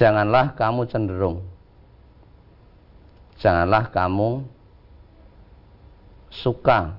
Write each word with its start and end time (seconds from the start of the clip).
janganlah 0.00 0.56
kamu 0.56 0.88
cenderung. 0.88 1.44
Janganlah 3.36 3.92
kamu 3.92 4.48
suka 6.32 6.96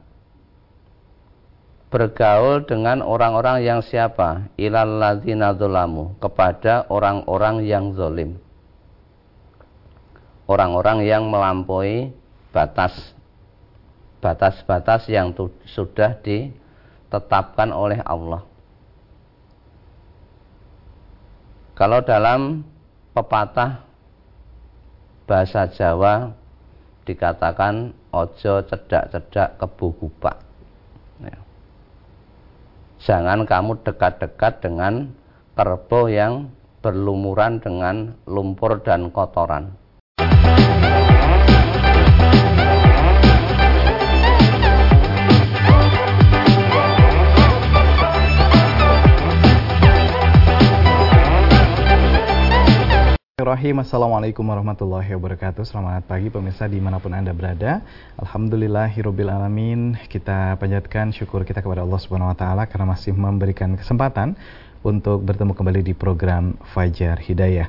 bergaul 1.90 2.62
dengan 2.70 3.02
orang-orang 3.02 3.66
yang 3.66 3.82
siapa? 3.82 4.54
Dzalamu 4.54 6.22
kepada 6.22 6.86
orang-orang 6.94 7.66
yang 7.66 7.98
zolim. 7.98 8.38
Orang-orang 10.46 11.02
yang 11.02 11.26
melampaui 11.26 12.14
batas 12.54 12.94
batas-batas 14.22 15.10
yang 15.10 15.34
sudah 15.66 16.22
ditetapkan 16.22 17.74
oleh 17.74 17.98
Allah. 18.06 18.46
Kalau 21.74 22.06
dalam 22.06 22.62
pepatah 23.12 23.84
bahasa 25.28 25.68
Jawa 25.72 26.32
dikatakan 27.04 27.92
ojo 28.12 28.54
cedak-cedak 28.68 29.60
kebu 29.60 29.88
gupak 30.00 30.38
ya. 31.24 31.40
jangan 33.02 33.44
kamu 33.48 33.80
dekat-dekat 33.84 34.64
dengan 34.64 35.12
kerbau 35.56 36.08
yang 36.08 36.52
berlumuran 36.80 37.60
dengan 37.60 38.16
lumpur 38.26 38.80
dan 38.82 39.12
kotoran 39.12 39.76
Bismillahirrahmanirrahim. 53.52 53.84
Assalamualaikum 53.84 54.46
warahmatullahi 54.48 55.12
wabarakatuh. 55.12 55.68
Selamat 55.68 56.08
pagi 56.08 56.32
pemirsa 56.32 56.72
di 56.72 56.80
mana 56.80 57.04
pun 57.04 57.12
anda 57.12 57.36
berada. 57.36 57.84
Alhamdulillahirrabbilalamin 58.16 60.08
Kita 60.08 60.56
panjatkan 60.56 61.12
syukur 61.12 61.44
kita 61.44 61.60
kepada 61.60 61.84
Allah 61.84 62.00
subhanahu 62.00 62.32
wa 62.32 62.38
ta'ala 62.40 62.64
Karena 62.72 62.96
masih 62.96 63.12
memberikan 63.12 63.76
kesempatan 63.76 64.40
Untuk 64.88 65.28
bertemu 65.28 65.52
kembali 65.52 65.84
di 65.84 65.92
program 65.92 66.56
Fajar 66.72 67.20
Hidayah. 67.20 67.68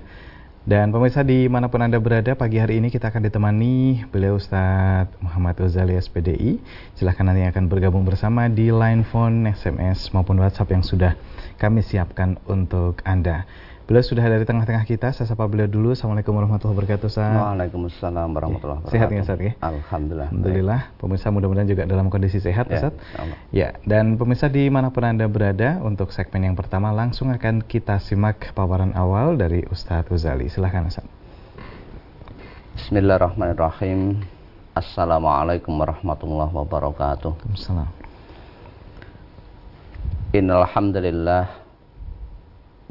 Dan 0.62 0.94
pemirsa 0.94 1.27
di 1.27 1.50
mana 1.50 1.66
pun 1.66 1.83
anda 1.83 1.98
berada 1.98 2.39
Pagi 2.39 2.62
hari 2.62 2.78
ini 2.78 2.86
kita 2.86 3.11
akan 3.11 3.27
ditemani 3.27 4.06
Beliau 4.06 4.39
Ustadz 4.39 5.19
Muhammad 5.19 5.58
Ghazali 5.58 5.98
SPDI 5.98 6.62
Silahkan 6.94 7.27
nanti 7.27 7.42
akan 7.42 7.67
bergabung 7.67 8.06
bersama 8.06 8.46
Di 8.46 8.70
line 8.70 9.02
phone, 9.02 9.50
SMS 9.50 10.14
maupun 10.14 10.39
WhatsApp 10.39 10.78
yang 10.78 10.86
sudah 10.86 11.19
kami 11.58 11.83
siapkan 11.83 12.42
untuk 12.50 13.02
anda 13.06 13.46
Beliau 13.83 14.06
sudah 14.06 14.22
ada 14.22 14.38
di 14.38 14.47
tengah-tengah 14.47 14.86
kita. 14.86 15.11
Saya 15.11 15.27
sapa 15.27 15.42
beliau 15.50 15.66
dulu. 15.66 15.91
Assalamualaikum 15.91 16.30
warahmatullahi 16.30 16.78
wabarakatuh. 16.78 17.11
Ustaz. 17.11 17.34
Waalaikumsalam 17.34 18.28
warahmatullahi 18.30 18.78
wabarakatuh. 18.78 18.94
Sehat 18.94 19.08
nggak 19.11 19.27
Ustaz 19.27 19.41
ya? 19.42 19.52
Alhamdulillah. 19.58 20.28
Alhamdulillah. 20.30 20.80
Pemirsa 21.02 21.27
mudah-mudahan 21.34 21.66
juga 21.66 21.83
dalam 21.91 22.06
kondisi 22.06 22.39
sehat 22.39 22.70
ya, 22.70 22.78
Ustaz. 22.78 22.94
Ya, 23.50 23.74
dan 23.83 24.14
pemirsa 24.14 24.47
di 24.47 24.70
mana 24.70 24.94
pun 24.94 25.02
Anda 25.02 25.27
berada, 25.27 25.83
untuk 25.83 26.14
segmen 26.14 26.47
yang 26.47 26.55
pertama 26.55 26.94
langsung 26.94 27.34
akan 27.34 27.66
kita 27.66 27.98
simak 27.98 28.55
paparan 28.55 28.94
awal 28.94 29.34
dari 29.34 29.66
Ustadz 29.66 30.14
Uzali. 30.14 30.46
Silahkan 30.46 30.86
Ustaz. 30.86 31.05
Bismillahirrahmanirrahim. 32.78 34.22
Assalamualaikum 34.78 35.74
warahmatullahi 35.74 36.55
wabarakatuh. 36.55 37.34
Waalaikumsalam. 37.34 37.91
Innalhamdulillah 40.33 41.61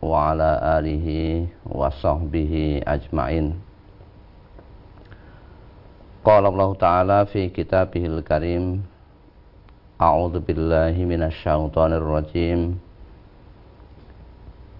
wa 0.00 0.32
ala 0.32 0.80
alihi 0.80 1.44
wa 1.68 1.92
sahbihi 1.92 2.80
ajma'in. 2.88 3.52
Qala 6.20 6.48
Allah 6.48 6.70
Ta'ala 6.76 7.18
fi 7.28 7.48
kitabihil 7.48 8.24
karim 8.24 8.84
A'udhu 10.00 10.40
billahi 10.40 11.04
minasyaitonir 11.04 12.00
rajim. 12.00 12.80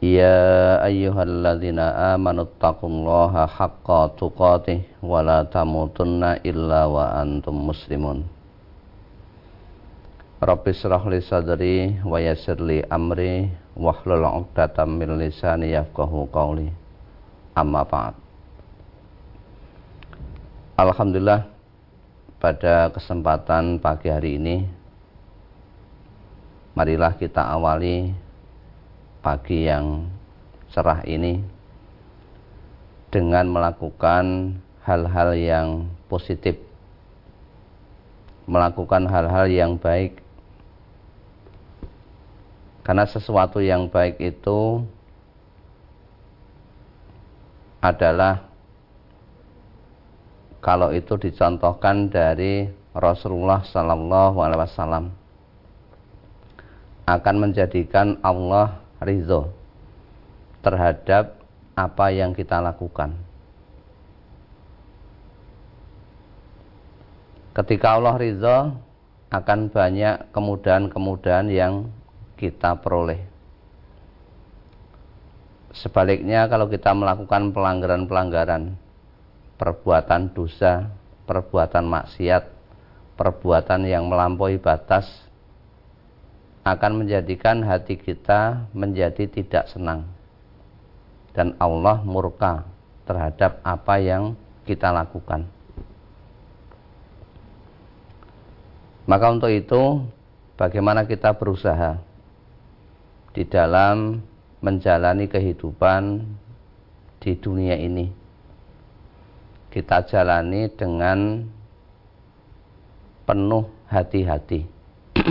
Ya 0.01 0.81
ayyuhalladzina 0.81 2.17
amanu 2.17 2.49
taqullaha 2.57 3.45
haqqa 3.45 4.17
tuqatih 4.17 4.81
wa 5.05 5.21
la 5.21 5.45
tamutunna 5.45 6.41
illa 6.41 6.89
wa 6.89 7.21
antum 7.21 7.69
muslimun. 7.69 8.25
Rabbi 10.41 10.73
syrah 10.73 11.05
li 11.05 11.21
sadri 11.21 12.01
wa 12.01 12.17
yassir 12.17 12.57
li 12.65 12.81
amri 12.89 13.53
wahlul 13.77 14.25
'uqdatam 14.25 14.99
min 14.99 15.19
lisani 15.21 15.75
yafqahu 15.75 16.31
qawli. 16.31 16.71
Amma 17.55 17.83
ba'd. 17.85 18.15
Alhamdulillah 20.81 21.45
pada 22.41 22.89
kesempatan 22.89 23.77
pagi 23.77 24.09
hari 24.09 24.41
ini 24.41 24.65
marilah 26.73 27.13
kita 27.21 27.45
awali 27.45 28.17
pagi 29.21 29.69
yang 29.69 30.09
cerah 30.73 31.05
ini 31.05 31.45
dengan 33.13 33.45
melakukan 33.53 34.57
hal-hal 34.81 35.37
yang 35.37 35.69
positif 36.09 36.57
melakukan 38.49 39.05
hal-hal 39.05 39.47
yang 39.53 39.77
baik 39.77 40.25
karena 42.91 43.07
sesuatu 43.07 43.63
yang 43.63 43.87
baik 43.87 44.19
itu 44.19 44.83
adalah 47.79 48.51
kalau 50.59 50.91
itu 50.91 51.15
dicontohkan 51.15 52.11
dari 52.11 52.67
Rasulullah 52.91 53.63
Sallallahu 53.63 54.43
Alaihi 54.43 54.63
Wasallam 54.67 55.05
akan 57.07 57.37
menjadikan 57.39 58.19
Allah 58.27 58.83
ridho 58.99 59.55
terhadap 60.59 61.39
apa 61.79 62.11
yang 62.11 62.35
kita 62.35 62.59
lakukan. 62.59 63.15
Ketika 67.55 67.95
Allah 67.95 68.19
ridho 68.19 68.75
akan 69.31 69.71
banyak 69.71 70.35
kemudahan-kemudahan 70.35 71.55
yang 71.55 71.87
kita 72.41 72.81
peroleh. 72.81 73.21
Sebaliknya 75.77 76.49
kalau 76.49 76.67
kita 76.73 76.91
melakukan 76.97 77.53
pelanggaran-pelanggaran, 77.53 78.75
perbuatan 79.61 80.33
dosa, 80.33 80.89
perbuatan 81.29 81.85
maksiat, 81.85 82.49
perbuatan 83.21 83.85
yang 83.85 84.09
melampaui 84.09 84.57
batas 84.57 85.07
akan 86.65 87.05
menjadikan 87.05 87.61
hati 87.61 88.01
kita 88.01 88.67
menjadi 88.73 89.29
tidak 89.29 89.69
senang 89.69 90.09
dan 91.37 91.55
Allah 91.63 92.03
murka 92.03 92.67
terhadap 93.07 93.63
apa 93.63 93.95
yang 94.03 94.35
kita 94.67 94.91
lakukan. 94.91 95.47
Maka 99.09 99.27
untuk 99.33 99.51
itu 99.51 100.07
bagaimana 100.55 101.07
kita 101.09 101.35
berusaha 101.35 102.10
di 103.31 103.47
dalam 103.47 104.19
menjalani 104.61 105.31
kehidupan 105.31 106.27
di 107.23 107.33
dunia 107.39 107.79
ini. 107.79 108.11
Kita 109.71 110.03
jalani 110.03 110.67
dengan 110.75 111.47
penuh 113.23 113.71
hati-hati. 113.87 114.67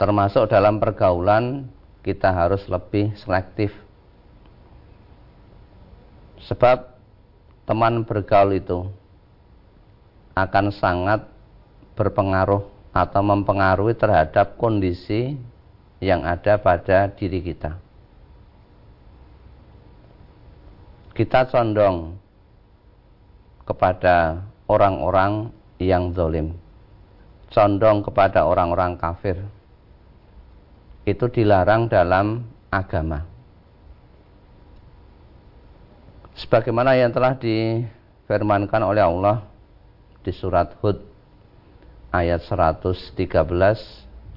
Termasuk 0.00 0.48
dalam 0.48 0.80
pergaulan 0.80 1.68
kita 2.00 2.32
harus 2.32 2.64
lebih 2.64 3.12
selektif. 3.20 3.76
Sebab 6.48 6.96
teman 7.68 8.08
bergaul 8.08 8.56
itu 8.56 8.88
akan 10.32 10.72
sangat 10.72 11.28
berpengaruh 11.92 12.79
atau 12.90 13.22
mempengaruhi 13.22 13.94
terhadap 13.94 14.58
kondisi 14.58 15.38
yang 16.02 16.26
ada 16.26 16.58
pada 16.58 17.06
diri 17.12 17.42
kita. 17.44 17.90
kita 21.20 21.52
condong 21.52 22.16
kepada 23.68 24.40
orang-orang 24.64 25.52
yang 25.76 26.16
zalim. 26.16 26.56
Condong 27.52 28.00
kepada 28.00 28.48
orang-orang 28.48 28.96
kafir. 28.96 29.36
Itu 31.04 31.28
dilarang 31.28 31.92
dalam 31.92 32.48
agama. 32.72 33.28
Sebagaimana 36.40 36.96
yang 36.96 37.12
telah 37.12 37.36
difirmankan 37.36 38.80
oleh 38.80 39.04
Allah 39.04 39.44
di 40.24 40.32
surat 40.32 40.72
Hud 40.80 41.09
ayat 42.10 42.42
113 42.42 43.26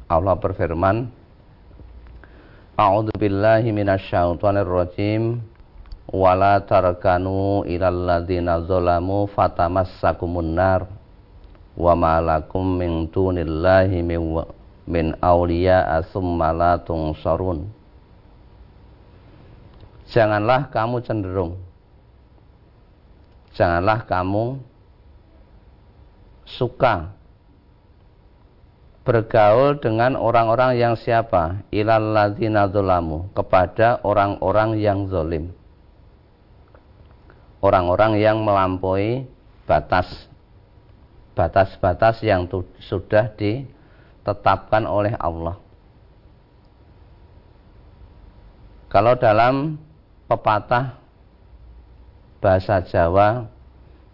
Allah 0.10 0.36
berfirman 0.38 1.10
A'udzu 2.74 3.14
billahi 3.18 3.70
minasyaitonir 3.70 4.66
rajim 4.66 5.46
wala 6.10 6.58
tarkanu 6.66 7.62
ilal 7.70 7.94
ladzina 7.94 8.62
zalamu 8.66 9.30
fatamassakumun 9.30 10.58
nar 10.58 10.90
wa 11.78 11.94
ma 11.94 12.18
lakum 12.18 12.66
min 12.66 13.06
dunillahi 13.14 14.02
min 14.90 15.06
awliya 15.22 16.02
summa 16.10 16.50
la 16.50 16.82
tunsarun. 16.82 17.70
Janganlah 20.10 20.70
kamu 20.70 21.02
cenderung 21.02 21.58
Janganlah 23.54 24.10
kamu 24.10 24.58
suka 26.50 27.14
bergaul 29.04 29.80
dengan 29.80 30.16
orang-orang 30.16 30.80
yang 30.80 30.96
siapa? 30.96 31.64
Ilal 31.72 32.16
ladzina 32.16 32.72
kepada 33.36 34.00
orang-orang 34.04 34.80
yang 34.80 35.12
zolim 35.12 35.52
orang-orang 37.64 38.20
yang 38.20 38.44
melampaui 38.44 39.24
batas 39.64 40.28
batas-batas 41.34 42.20
yang 42.22 42.46
sudah 42.84 43.32
ditetapkan 43.40 44.84
oleh 44.86 45.16
Allah. 45.18 45.58
Kalau 48.92 49.18
dalam 49.18 49.82
pepatah 50.30 51.02
bahasa 52.38 52.86
Jawa 52.86 53.50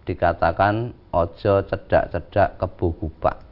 dikatakan 0.07 0.95
ojo 1.12 1.53
cedak-cedak 1.68 2.56
kebu. 2.56 3.12
Ya. 3.19 3.48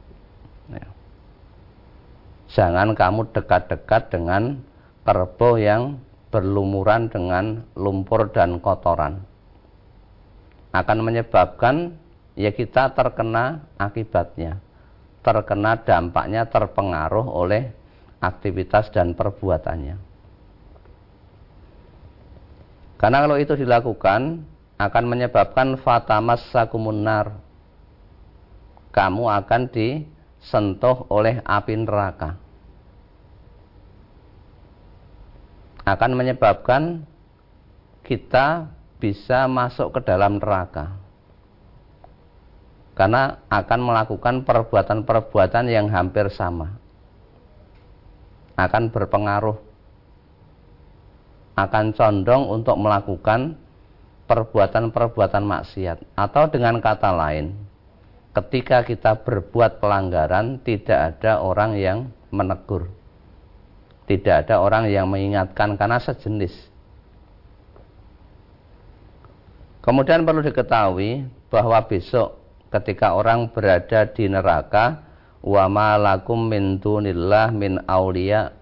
Jangan 2.48 2.96
kamu 2.96 3.32
dekat-dekat 3.36 4.12
dengan 4.12 4.64
kerbau 5.04 5.60
yang 5.60 6.00
berlumuran 6.28 7.08
dengan 7.08 7.64
lumpur 7.72 8.28
dan 8.32 8.60
kotoran 8.60 9.24
akan 10.72 10.98
menyebabkan 11.00 11.96
ya 12.36 12.52
kita 12.52 12.92
terkena 12.92 13.64
akibatnya, 13.80 14.60
terkena 15.24 15.80
dampaknya, 15.80 16.44
terpengaruh 16.46 17.24
oleh 17.24 17.72
aktivitas 18.20 18.92
dan 18.92 19.16
perbuatannya. 19.16 19.96
Karena 22.98 23.18
kalau 23.22 23.38
itu 23.38 23.54
dilakukan 23.54 24.42
akan 24.78 25.04
menyebabkan 25.06 25.78
fatamas 25.78 26.42
sakumunar. 26.50 27.38
Kamu 28.90 29.30
akan 29.30 29.70
disentuh 30.38 31.10
oleh 31.10 31.42
api 31.42 31.74
neraka. 31.74 32.38
Akan 35.82 36.14
menyebabkan 36.14 37.02
kita 38.06 38.70
bisa 39.02 39.50
masuk 39.50 39.98
ke 39.98 40.00
dalam 40.06 40.38
neraka. 40.38 40.94
Karena 42.96 43.38
akan 43.46 43.80
melakukan 43.82 44.42
perbuatan-perbuatan 44.42 45.64
yang 45.70 45.86
hampir 45.88 46.28
sama. 46.34 46.76
Akan 48.58 48.90
berpengaruh. 48.90 49.54
Akan 51.54 51.94
condong 51.94 52.50
untuk 52.50 52.74
melakukan 52.74 53.54
perbuatan-perbuatan 54.26 55.44
maksiat. 55.46 55.98
Atau 56.18 56.50
dengan 56.50 56.82
kata 56.82 57.10
lain 57.14 57.67
ketika 58.36 58.84
kita 58.84 59.24
berbuat 59.24 59.80
pelanggaran 59.80 60.60
tidak 60.64 61.16
ada 61.16 61.40
orang 61.40 61.78
yang 61.78 61.98
menegur. 62.28 62.92
Tidak 64.08 64.48
ada 64.48 64.64
orang 64.64 64.88
yang 64.88 65.08
mengingatkan 65.08 65.76
karena 65.76 66.00
sejenis. 66.00 66.52
Kemudian 69.84 70.24
perlu 70.24 70.44
diketahui 70.44 71.28
bahwa 71.48 71.80
besok 71.88 72.36
ketika 72.68 73.16
orang 73.16 73.48
berada 73.48 74.04
di 74.08 74.28
neraka 74.28 75.00
wa 75.40 75.64
ma 75.68 75.96
lakum 75.96 76.48
min 76.48 76.76
dunillah 76.76 77.48
min 77.52 77.80
auliya 77.88 78.52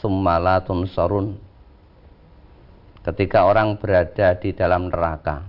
summalatun 0.00 0.88
sorun 0.88 1.36
ketika 3.04 3.44
orang 3.44 3.76
berada 3.76 4.36
di 4.38 4.56
dalam 4.56 4.88
neraka 4.88 5.44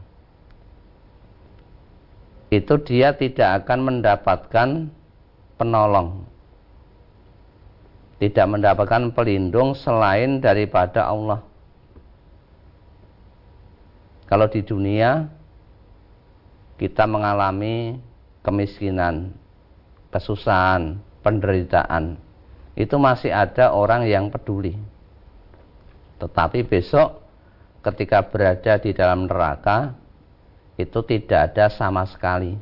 itu 2.51 2.75
dia 2.83 3.15
tidak 3.15 3.63
akan 3.63 3.79
mendapatkan 3.87 4.91
penolong. 5.55 6.27
Tidak 8.19 8.43
mendapatkan 8.43 9.15
pelindung 9.15 9.71
selain 9.73 10.43
daripada 10.43 11.07
Allah. 11.07 11.41
Kalau 14.27 14.51
di 14.51 14.61
dunia 14.61 15.31
kita 16.75 17.07
mengalami 17.07 17.97
kemiskinan, 18.43 19.31
kesusahan, 20.11 20.99
penderitaan, 21.23 22.19
itu 22.75 22.95
masih 22.99 23.31
ada 23.31 23.71
orang 23.71 24.03
yang 24.05 24.27
peduli. 24.27 24.75
Tetapi 26.19 26.67
besok 26.67 27.23
ketika 27.81 28.27
berada 28.27 28.77
di 28.77 28.91
dalam 28.93 29.25
neraka 29.25 30.00
itu 30.79 30.99
tidak 31.03 31.51
ada 31.51 31.67
sama 31.71 32.07
sekali 32.07 32.55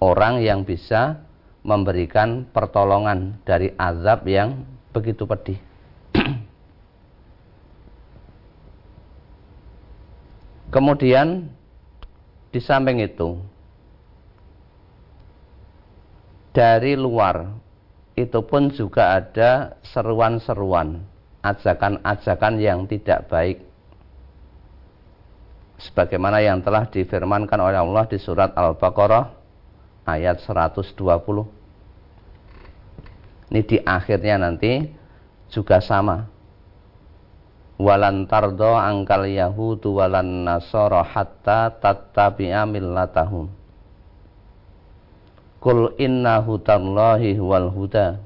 orang 0.00 0.40
yang 0.40 0.64
bisa 0.64 1.20
memberikan 1.60 2.48
pertolongan 2.48 3.36
dari 3.44 3.76
azab 3.76 4.24
yang 4.24 4.64
begitu 4.96 5.28
pedih. 5.28 5.60
Kemudian 10.74 11.52
di 12.50 12.58
samping 12.58 13.04
itu 13.04 13.36
dari 16.50 16.98
luar 16.98 17.46
itu 18.18 18.42
pun 18.42 18.68
juga 18.74 19.22
ada 19.22 19.78
seruan-seruan, 19.86 20.98
ajakan-ajakan 21.46 22.58
yang 22.58 22.84
tidak 22.90 23.30
baik. 23.30 23.69
Sebagaimana 25.80 26.44
yang 26.44 26.60
telah 26.60 26.84
difirmankan 26.92 27.56
oleh 27.56 27.80
Allah 27.80 28.04
di 28.04 28.20
surat 28.20 28.52
Al-Baqarah 28.52 29.32
ayat 30.04 30.44
120. 30.44 30.92
Ini 33.50 33.60
di 33.64 33.80
akhirnya 33.80 34.36
nanti 34.36 34.84
juga 35.48 35.80
sama. 35.80 36.28
Walan 37.80 38.28
tardo 38.28 38.76
angkal 38.76 39.24
yahudu 39.24 40.04
walan 40.04 40.44
nasoro 40.44 41.00
hatta 41.00 41.72
tattabi'a 41.80 42.68
millatahum. 42.68 43.48
Kul 45.64 45.96
inna 45.96 46.44
hudallahi 46.44 47.40
wal 47.40 47.72
huda. 47.72 48.20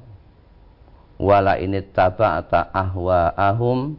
Wala 1.15 1.55
ini 1.55 1.79
taba'ata 1.79 2.75
ahwa'ahum 2.75 3.95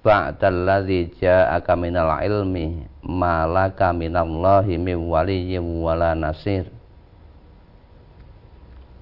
ba'dalladzi 0.00 1.20
ja'aka 1.20 1.76
minal 1.76 2.08
ilmi 2.24 2.88
malaka 3.04 3.92
minallahi 3.92 4.80
min 4.80 5.08
waliyyin 5.08 5.62
wala 5.80 6.16
nasir 6.16 6.68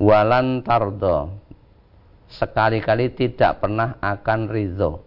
walan 0.02 0.62
tardo 0.66 1.34
sekali-kali 2.28 3.14
tidak 3.14 3.62
pernah 3.62 3.94
akan 4.02 4.40
ridho 4.50 5.02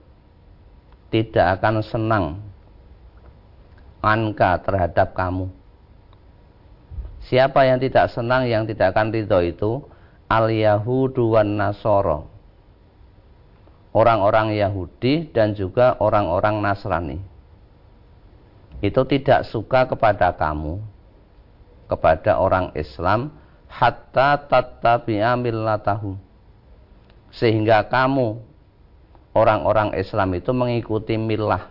tidak 1.12 1.60
akan 1.60 1.84
senang 1.84 2.26
anka 4.02 4.58
terhadap 4.66 5.14
kamu. 5.14 5.48
Siapa 7.22 7.70
yang 7.70 7.78
tidak 7.78 8.10
senang, 8.10 8.50
yang 8.50 8.66
tidak 8.66 8.98
akan 8.98 9.14
ridho 9.14 9.40
itu 9.46 9.72
al-Yahudu 10.26 11.38
wan 11.38 11.54
Nasoro. 11.54 12.28
Orang-orang 13.92 14.56
Yahudi 14.56 15.28
dan 15.36 15.52
juga 15.52 16.00
orang-orang 16.00 16.64
Nasrani. 16.64 17.20
Itu 18.80 19.04
tidak 19.04 19.46
suka 19.52 19.84
kepada 19.84 20.32
kamu, 20.32 20.80
kepada 21.92 22.40
orang 22.40 22.72
Islam, 22.74 23.36
hatta 23.68 24.48
tattabi'a 24.48 25.36
millatahum. 25.36 26.16
Sehingga 27.36 27.84
kamu 27.92 28.40
orang-orang 29.36 29.96
Islam 30.00 30.40
itu 30.40 30.52
mengikuti 30.56 31.20
milah, 31.20 31.68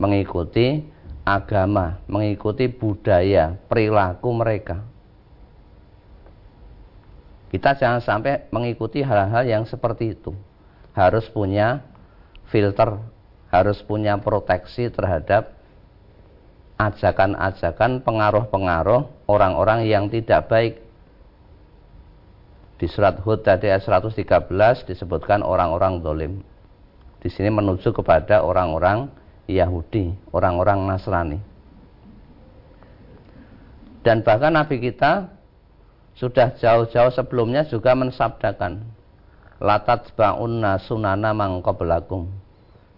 mengikuti 0.00 0.84
agama, 1.28 2.00
mengikuti 2.08 2.72
budaya, 2.72 3.56
perilaku 3.68 4.28
mereka. 4.32 4.82
Kita 7.52 7.76
jangan 7.76 8.00
sampai 8.00 8.48
mengikuti 8.48 9.04
hal-hal 9.04 9.44
yang 9.44 9.64
seperti 9.68 10.16
itu. 10.16 10.32
Harus 10.92 11.28
punya 11.32 11.80
filter, 12.52 13.00
harus 13.48 13.80
punya 13.80 14.20
proteksi 14.20 14.92
terhadap 14.92 15.56
ajakan-ajakan 16.76 18.02
pengaruh-pengaruh 18.02 19.08
orang-orang 19.28 19.86
yang 19.88 20.10
tidak 20.12 20.48
baik. 20.50 20.74
Di 22.76 22.90
surat 22.90 23.22
Hud 23.22 23.46
tadi 23.46 23.70
ayat 23.70 23.86
113 23.86 24.18
disebutkan 24.90 25.46
orang-orang 25.46 26.02
dolim. 26.02 26.32
Di 27.22 27.30
sini 27.30 27.54
menuju 27.54 27.94
kepada 27.94 28.42
orang-orang 28.42 29.06
Yahudi, 29.46 30.10
orang-orang 30.34 30.82
Nasrani. 30.90 31.38
Dan 34.02 34.26
bahkan 34.26 34.50
Nabi 34.50 34.82
kita 34.82 35.30
sudah 36.18 36.58
jauh-jauh 36.58 37.14
sebelumnya 37.14 37.62
juga 37.70 37.94
mensabdakan 37.94 38.82
latat 39.62 40.10
ba'unna 40.18 40.82
sunana 40.82 41.30
mangqablakum. 41.30 42.26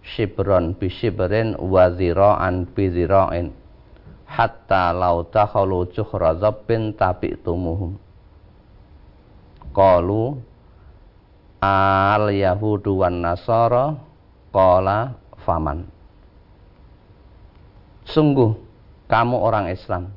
Shibron 0.05 0.77
bi 0.77 0.89
shibrin 0.89 1.57
wa 1.61 1.93
zira'an 1.93 2.65
bi 2.73 2.89
zira'in. 2.89 3.53
Hatta 4.25 4.97
lau 4.97 5.29
takhalu 5.29 5.93
juhra 5.93 6.41
zabbin 6.41 6.97
tabi'tumuhum. 6.97 8.01
Qalu 9.77 10.41
al 11.61 12.33
yahudu 12.33 13.05
wan 13.05 13.21
nasara? 13.21 14.01
Qala 14.49 15.21
faman. 15.45 15.85
Sungguh 18.09 18.57
kamu 19.09 19.37
orang 19.37 19.69
Islam. 19.69 20.13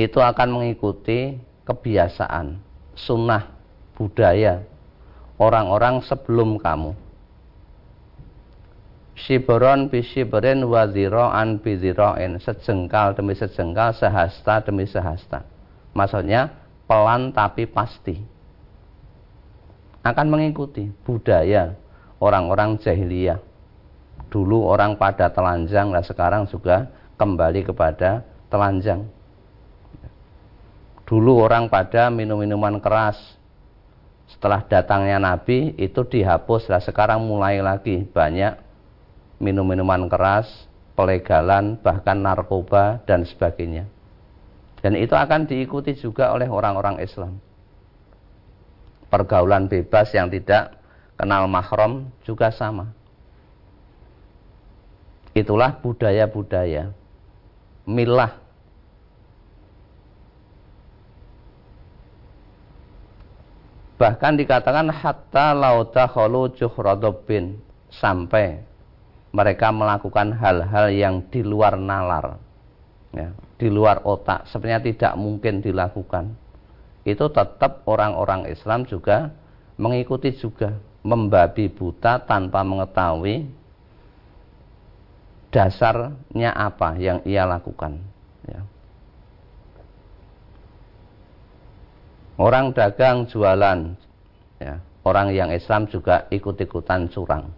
Itu 0.00 0.24
akan 0.24 0.48
mengikuti 0.56 1.36
kebiasaan, 1.68 2.56
sunnah, 2.96 3.52
budaya 4.00 4.69
orang-orang 5.40 6.04
sebelum 6.04 6.60
kamu. 6.60 6.92
Shiberon 9.20 9.92
bishiberin 9.92 10.64
waziro'an 10.64 11.60
biziro'in 11.60 12.40
Sejengkal 12.40 13.12
demi 13.12 13.36
sejengkal, 13.36 13.92
sehasta 13.92 14.64
demi 14.64 14.88
sehasta 14.88 15.44
Maksudnya 15.92 16.48
pelan 16.88 17.28
tapi 17.28 17.68
pasti 17.68 18.16
Akan 20.00 20.32
mengikuti 20.32 20.88
budaya 21.04 21.76
orang-orang 22.16 22.80
jahiliyah 22.80 23.44
Dulu 24.32 24.64
orang 24.64 24.96
pada 24.96 25.28
telanjang, 25.28 25.92
nah 25.92 26.00
sekarang 26.00 26.48
juga 26.48 26.88
kembali 27.20 27.68
kepada 27.68 28.24
telanjang 28.48 29.04
Dulu 31.04 31.42
orang 31.42 31.66
pada 31.66 32.06
minum 32.06 32.38
minuman 32.38 32.78
keras. 32.78 33.18
Setelah 34.30 34.62
datangnya 34.64 35.18
Nabi 35.18 35.74
itu 35.74 36.06
dihapus. 36.06 36.70
Nah 36.70 36.80
sekarang 36.80 37.20
mulai 37.26 37.58
lagi 37.58 38.06
banyak 38.06 38.56
minum 39.42 39.66
minuman 39.66 40.06
keras, 40.06 40.46
pelegalan, 40.94 41.80
bahkan 41.80 42.20
narkoba 42.20 43.02
dan 43.08 43.26
sebagainya. 43.26 43.88
Dan 44.80 44.96
itu 44.96 45.12
akan 45.12 45.44
diikuti 45.44 45.92
juga 45.92 46.32
oleh 46.32 46.48
orang-orang 46.48 47.04
Islam. 47.04 47.36
Pergaulan 49.12 49.68
bebas 49.68 50.08
yang 50.16 50.32
tidak 50.32 50.78
kenal 51.20 51.44
mahram 51.50 52.08
juga 52.24 52.48
sama. 52.48 52.88
Itulah 55.36 55.76
budaya-budaya. 55.84 56.96
Milah 57.84 58.39
Bahkan 64.00 64.40
dikatakan 64.40 64.88
hatta 64.88 65.52
lauta 65.52 66.08
kholu 66.08 66.56
juhradobin 66.56 67.60
sampai 67.92 68.64
mereka 69.28 69.68
melakukan 69.68 70.32
hal-hal 70.32 70.88
yang 70.88 71.20
di 71.28 71.44
luar 71.44 71.76
nalar, 71.76 72.40
ya, 73.12 73.28
di 73.60 73.68
luar 73.68 74.00
otak, 74.08 74.48
sebenarnya 74.48 74.88
tidak 74.88 75.12
mungkin 75.20 75.60
dilakukan. 75.60 76.32
Itu 77.04 77.28
tetap 77.28 77.84
orang-orang 77.84 78.48
Islam 78.48 78.88
juga 78.88 79.36
mengikuti 79.76 80.32
juga, 80.32 80.80
membabi 81.04 81.68
buta 81.68 82.24
tanpa 82.24 82.64
mengetahui 82.64 83.52
dasarnya 85.52 86.56
apa 86.56 86.96
yang 86.96 87.20
ia 87.28 87.44
lakukan. 87.44 88.00
Ya. 88.48 88.64
Orang 92.40 92.72
dagang 92.72 93.28
jualan, 93.28 94.00
ya, 94.56 94.80
orang 95.04 95.28
yang 95.36 95.52
Islam 95.52 95.84
juga 95.92 96.24
ikut-ikutan 96.32 97.12
curang, 97.12 97.52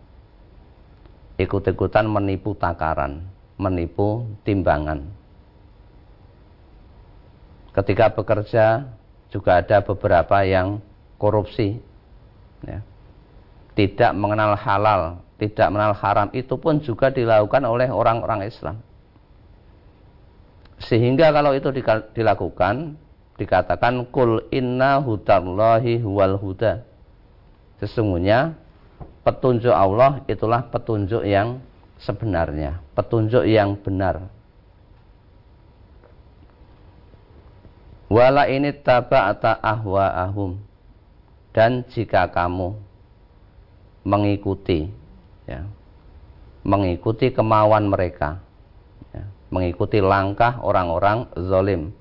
ikut-ikutan 1.38 2.02
menipu 2.10 2.50
takaran, 2.58 3.22
menipu 3.62 4.26
timbangan. 4.42 5.06
Ketika 7.70 8.10
bekerja 8.10 8.90
juga 9.30 9.62
ada 9.62 9.86
beberapa 9.86 10.42
yang 10.42 10.82
korupsi, 11.14 11.78
ya. 12.66 12.82
tidak 13.78 14.10
mengenal 14.18 14.58
halal, 14.58 15.22
tidak 15.38 15.70
mengenal 15.70 15.94
haram, 15.94 16.28
itu 16.34 16.58
pun 16.58 16.82
juga 16.82 17.14
dilakukan 17.14 17.62
oleh 17.62 17.86
orang-orang 17.86 18.50
Islam. 18.50 18.82
Sehingga 20.82 21.30
kalau 21.30 21.54
itu 21.54 21.70
dilakukan, 22.18 22.98
dikatakan 23.42 24.06
kul 24.14 24.46
inna 24.54 25.02
hudallahi 25.02 25.98
huwal 25.98 26.38
huda. 26.38 26.86
Sesungguhnya 27.82 28.54
petunjuk 29.26 29.74
Allah 29.74 30.22
itulah 30.30 30.70
petunjuk 30.70 31.26
yang 31.26 31.58
sebenarnya, 31.98 32.78
petunjuk 32.94 33.42
yang 33.42 33.74
benar. 33.74 34.30
Wala 38.12 38.44
ini 38.46 38.70
taba'ata 38.76 39.56
ahwa'ahum 39.58 40.60
dan 41.56 41.80
jika 41.90 42.28
kamu 42.28 42.76
mengikuti 44.04 44.92
ya, 45.48 45.64
mengikuti 46.60 47.32
kemauan 47.32 47.88
mereka 47.88 48.36
ya, 49.16 49.24
mengikuti 49.48 50.04
langkah 50.04 50.60
orang-orang 50.60 51.24
zalim 51.40 51.96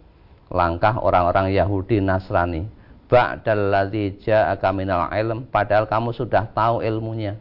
langkah 0.51 0.99
orang-orang 0.99 1.55
Yahudi 1.55 2.03
Nasrani 2.03 2.67
ba'dal 3.07 3.71
ladzi 3.71 4.19
ja'aka 4.23 4.69
minal 4.75 5.07
ilm 5.11 5.47
padahal 5.47 5.87
kamu 5.87 6.11
sudah 6.11 6.51
tahu 6.51 6.83
ilmunya 6.83 7.39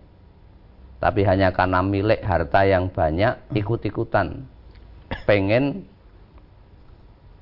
tapi 1.03 1.27
hanya 1.27 1.51
karena 1.51 1.83
milik 1.83 2.23
harta 2.23 2.63
yang 2.63 2.89
banyak 2.89 3.35
ikut-ikutan 3.55 4.47
pengen 5.27 5.85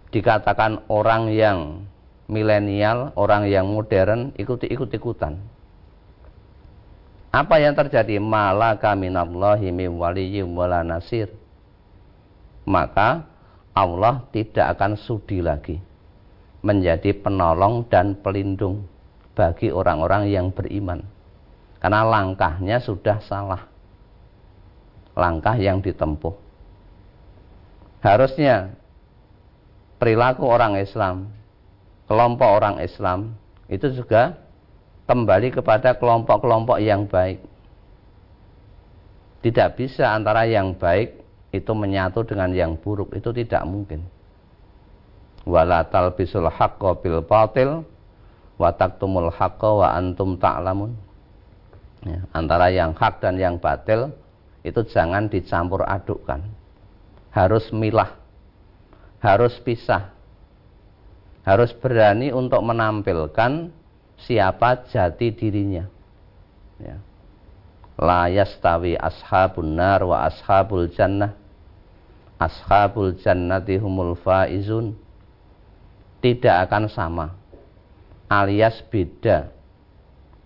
dikatakan 0.08 0.88
orang 0.88 1.28
yang 1.32 1.84
milenial, 2.28 3.12
orang 3.16 3.48
yang 3.48 3.68
modern 3.68 4.36
ikuti-ikut-ikutan. 4.36 5.40
Apa 7.28 7.60
yang 7.60 7.76
terjadi? 7.76 8.20
Malaka 8.20 8.96
minallahi 8.96 9.68
min 9.72 9.96
waliyyin 10.00 10.48
wala 10.48 10.80
nasir. 10.84 11.32
Maka 12.68 13.24
Allah 13.72 14.24
tidak 14.32 14.76
akan 14.78 14.98
sudi 14.98 15.40
lagi 15.44 15.78
menjadi 16.62 17.14
penolong 17.14 17.86
dan 17.86 18.18
pelindung 18.18 18.86
bagi 19.38 19.70
orang-orang 19.70 20.26
yang 20.28 20.50
beriman. 20.50 21.06
Karena 21.78 22.02
langkahnya 22.02 22.82
sudah 22.82 23.22
salah. 23.22 23.70
Langkah 25.14 25.54
yang 25.54 25.78
ditempuh. 25.78 26.34
Harusnya 28.02 28.74
perilaku 29.98 30.46
orang 30.46 30.78
Islam, 30.78 31.30
kelompok 32.06 32.50
orang 32.50 32.82
Islam 32.82 33.34
itu 33.66 33.90
juga 33.94 34.38
kembali 35.10 35.54
kepada 35.54 35.94
kelompok-kelompok 35.98 36.78
yang 36.78 37.06
baik. 37.06 37.42
Tidak 39.42 39.68
bisa 39.78 40.14
antara 40.14 40.46
yang 40.46 40.74
baik 40.74 41.27
itu 41.48 41.72
menyatu 41.72 42.24
dengan 42.24 42.52
yang 42.52 42.76
buruk 42.76 43.12
itu 43.16 43.32
tidak 43.32 43.64
mungkin. 43.64 44.04
Wala 45.48 45.88
talbisul 45.88 46.48
haqqo 46.52 47.00
bil 47.00 47.24
batil 47.24 47.84
haqqo 48.60 49.70
wa 49.80 49.88
antum 49.96 50.36
ta'lamun. 50.36 50.92
Ya, 52.04 52.20
antara 52.30 52.70
yang 52.70 52.94
hak 52.94 53.24
dan 53.24 53.40
yang 53.40 53.56
batil 53.58 54.12
itu 54.62 54.84
jangan 54.92 55.26
dicampur 55.26 55.82
adukkan. 55.82 56.44
Harus 57.32 57.72
milah. 57.72 58.12
Harus 59.18 59.56
pisah. 59.64 60.14
Harus 61.42 61.72
berani 61.74 62.30
untuk 62.30 62.60
menampilkan 62.60 63.72
siapa 64.20 64.84
jati 64.92 65.32
dirinya. 65.32 65.88
Ya 66.78 67.07
la 67.98 68.30
yastawi 68.30 68.94
ashabun 68.94 69.74
nar 69.74 70.06
wa 70.06 70.24
ashabul 70.30 70.86
jannah 70.94 71.34
ashabul 72.38 73.18
jannati 73.18 73.76
humul 73.82 74.14
faizun 74.14 74.94
tidak 76.22 76.70
akan 76.70 76.86
sama 76.86 77.26
alias 78.30 78.78
beda 78.86 79.50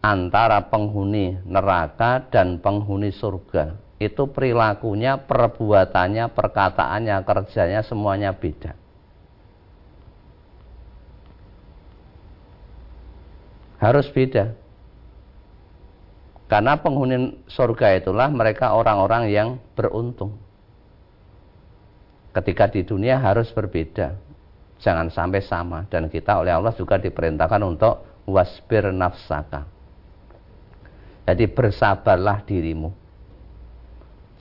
antara 0.00 0.64
penghuni 0.73 1.37
neraka 1.44 2.25
dan 2.32 2.59
penghuni 2.59 3.12
surga 3.12 3.92
itu 4.02 4.26
perilakunya, 4.35 5.14
perbuatannya, 5.14 6.26
perkataannya, 6.35 7.16
kerjanya 7.23 7.87
semuanya 7.87 8.35
beda. 8.35 8.75
Harus 13.78 14.11
beda. 14.11 14.54
Karena 16.52 16.76
penghuni 16.76 17.49
surga 17.49 17.97
itulah 17.97 18.28
mereka 18.28 18.76
orang-orang 18.76 19.32
yang 19.32 19.56
beruntung. 19.73 20.37
Ketika 22.37 22.68
di 22.68 22.85
dunia 22.85 23.16
harus 23.16 23.49
berbeda. 23.56 24.21
Jangan 24.85 25.09
sampai 25.09 25.40
sama. 25.40 25.88
Dan 25.88 26.12
kita 26.12 26.44
oleh 26.44 26.52
Allah 26.52 26.76
juga 26.76 27.00
diperintahkan 27.00 27.62
untuk 27.64 28.04
wasbir 28.28 28.92
nafsaka 28.92 29.73
jadi 31.23 31.47
bersabarlah 31.47 32.42
dirimu. 32.42 32.90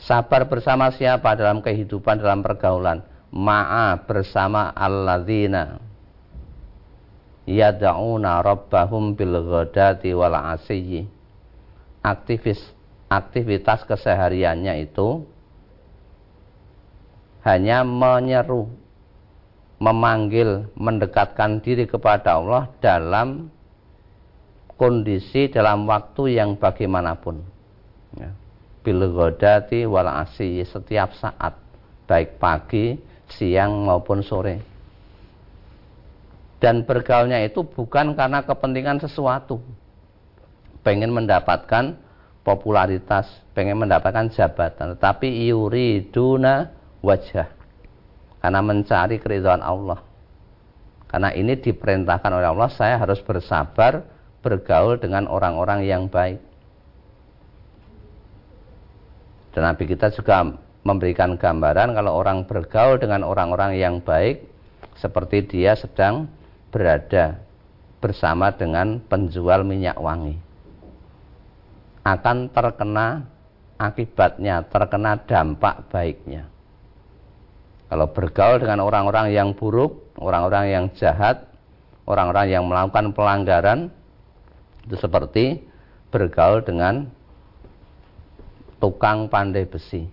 Sabar 0.02 0.50
bersama 0.50 0.90
siapa 0.90 1.38
dalam 1.38 1.62
kehidupan, 1.62 2.18
dalam 2.18 2.42
pergaulan? 2.42 3.06
Ma'a 3.32 4.02
bersama 4.04 4.74
alladzina 4.74 5.78
yada'una 7.46 8.42
rabbahum 8.42 9.14
bil 9.14 9.40
ghadati 9.46 10.12
wal 10.12 10.34
asiyyi. 10.36 11.06
Aktivis 12.02 12.60
aktivitas 13.12 13.84
kesehariannya 13.86 14.88
itu 14.88 15.28
hanya 17.44 17.82
menyeru, 17.82 18.70
memanggil, 19.82 20.70
mendekatkan 20.78 21.60
diri 21.60 21.90
kepada 21.90 22.38
Allah 22.38 22.70
dalam 22.80 23.50
kondisi 24.78 25.50
dalam 25.50 25.86
waktu 25.90 26.38
yang 26.42 26.58
bagaimanapun. 26.58 27.42
Ya. 28.18 28.32
Bil 28.82 29.14
godati 29.14 29.86
wal 29.86 30.10
setiap 30.34 31.14
saat, 31.14 31.54
baik 32.10 32.42
pagi, 32.42 32.98
siang 33.30 33.86
maupun 33.86 34.26
sore. 34.26 34.58
Dan 36.62 36.86
bergaulnya 36.86 37.42
itu 37.42 37.66
bukan 37.66 38.14
karena 38.14 38.46
kepentingan 38.46 39.02
sesuatu. 39.02 39.62
Pengen 40.82 41.14
mendapatkan 41.14 41.98
popularitas, 42.42 43.30
pengen 43.54 43.78
mendapatkan 43.78 44.34
jabatan, 44.34 44.98
tetapi 44.98 45.30
yuriduna 45.50 46.74
wajah. 47.06 47.50
Karena 48.42 48.60
mencari 48.66 49.22
keridhaan 49.22 49.62
Allah. 49.62 50.02
Karena 51.06 51.30
ini 51.36 51.54
diperintahkan 51.60 52.32
oleh 52.34 52.50
Allah, 52.50 52.70
saya 52.74 52.98
harus 52.98 53.22
bersabar 53.22 54.02
bergaul 54.42 54.98
dengan 54.98 55.30
orang-orang 55.30 55.86
yang 55.86 56.10
baik. 56.10 56.42
Dan 59.52 59.68
Nabi 59.68 59.84
kita 59.86 60.10
juga 60.16 60.48
memberikan 60.82 61.38
gambaran 61.38 61.94
kalau 61.94 62.18
orang 62.18 62.48
bergaul 62.50 62.98
dengan 62.98 63.22
orang-orang 63.22 63.78
yang 63.78 64.02
baik 64.02 64.42
seperti 64.98 65.46
dia 65.46 65.78
sedang 65.78 66.32
berada 66.74 67.38
bersama 68.02 68.50
dengan 68.50 68.98
penjual 69.06 69.62
minyak 69.62 70.00
wangi. 70.00 70.51
Akan 72.02 72.50
terkena 72.50 73.30
akibatnya, 73.78 74.66
terkena 74.66 75.22
dampak 75.22 75.90
baiknya. 75.90 76.50
Kalau 77.92 78.08
bergaul 78.10 78.58
dengan 78.62 78.82
orang-orang 78.88 79.36
yang 79.36 79.52
buruk, 79.52 80.16
orang-orang 80.16 80.66
yang 80.72 80.86
jahat, 80.96 81.46
orang-orang 82.08 82.48
yang 82.48 82.64
melakukan 82.64 83.12
pelanggaran, 83.12 83.80
itu 84.88 84.96
seperti 84.96 85.60
bergaul 86.10 86.64
dengan 86.64 87.12
tukang 88.82 89.30
pandai 89.30 89.68
besi 89.68 90.08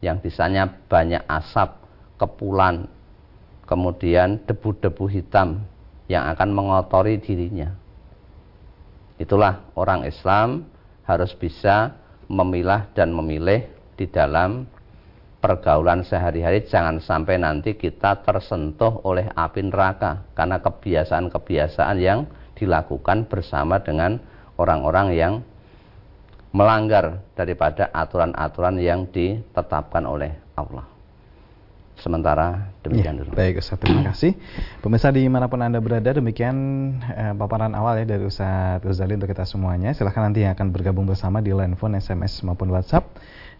yang 0.00 0.20
bisanya 0.20 0.68
banyak 0.88 1.20
asap, 1.28 1.76
kepulan, 2.16 2.88
kemudian 3.64 4.40
debu-debu 4.44 5.04
hitam 5.08 5.64
yang 6.08 6.28
akan 6.32 6.52
mengotori 6.52 7.16
dirinya. 7.20 7.72
Itulah 9.16 9.64
orang 9.76 10.04
Islam 10.04 10.68
harus 11.04 11.32
bisa 11.36 11.96
memilah 12.28 12.88
dan 12.96 13.12
memilih 13.12 13.68
di 13.94 14.08
dalam 14.08 14.64
pergaulan 15.44 16.00
sehari-hari 16.00 16.64
jangan 16.64 17.04
sampai 17.04 17.36
nanti 17.36 17.76
kita 17.76 18.24
tersentuh 18.24 19.04
oleh 19.04 19.28
api 19.28 19.60
neraka 19.68 20.24
karena 20.32 20.56
kebiasaan-kebiasaan 20.64 21.98
yang 22.00 22.24
dilakukan 22.56 23.28
bersama 23.28 23.84
dengan 23.84 24.16
orang-orang 24.56 25.08
yang 25.12 25.34
melanggar 26.54 27.20
daripada 27.36 27.90
aturan-aturan 27.92 28.80
yang 28.80 29.10
ditetapkan 29.10 30.06
oleh 30.06 30.32
Allah. 30.56 30.93
Sementara 31.94 32.74
demikian 32.82 33.14
ya, 33.16 33.20
dulu. 33.22 33.30
Baik 33.38 33.62
Ustaz, 33.62 33.78
terima 33.78 34.02
kasih. 34.10 34.34
Pemirsa 34.82 35.14
di 35.14 35.24
mana 35.30 35.46
pun 35.46 35.62
Anda 35.62 35.78
berada, 35.78 36.10
demikian 36.10 36.56
eh, 37.06 37.32
paparan 37.38 37.72
awal 37.72 38.02
ya 38.02 38.16
dari 38.18 38.26
Ustaz 38.26 38.82
Ghazali 38.82 39.14
untuk 39.14 39.30
kita 39.30 39.46
semuanya. 39.46 39.94
Silahkan 39.94 40.26
nanti 40.26 40.42
yang 40.42 40.58
akan 40.58 40.74
bergabung 40.74 41.06
bersama 41.06 41.38
di 41.38 41.54
line 41.54 41.78
phone, 41.78 41.96
SMS 41.98 42.42
maupun 42.42 42.74
WhatsApp. 42.74 43.06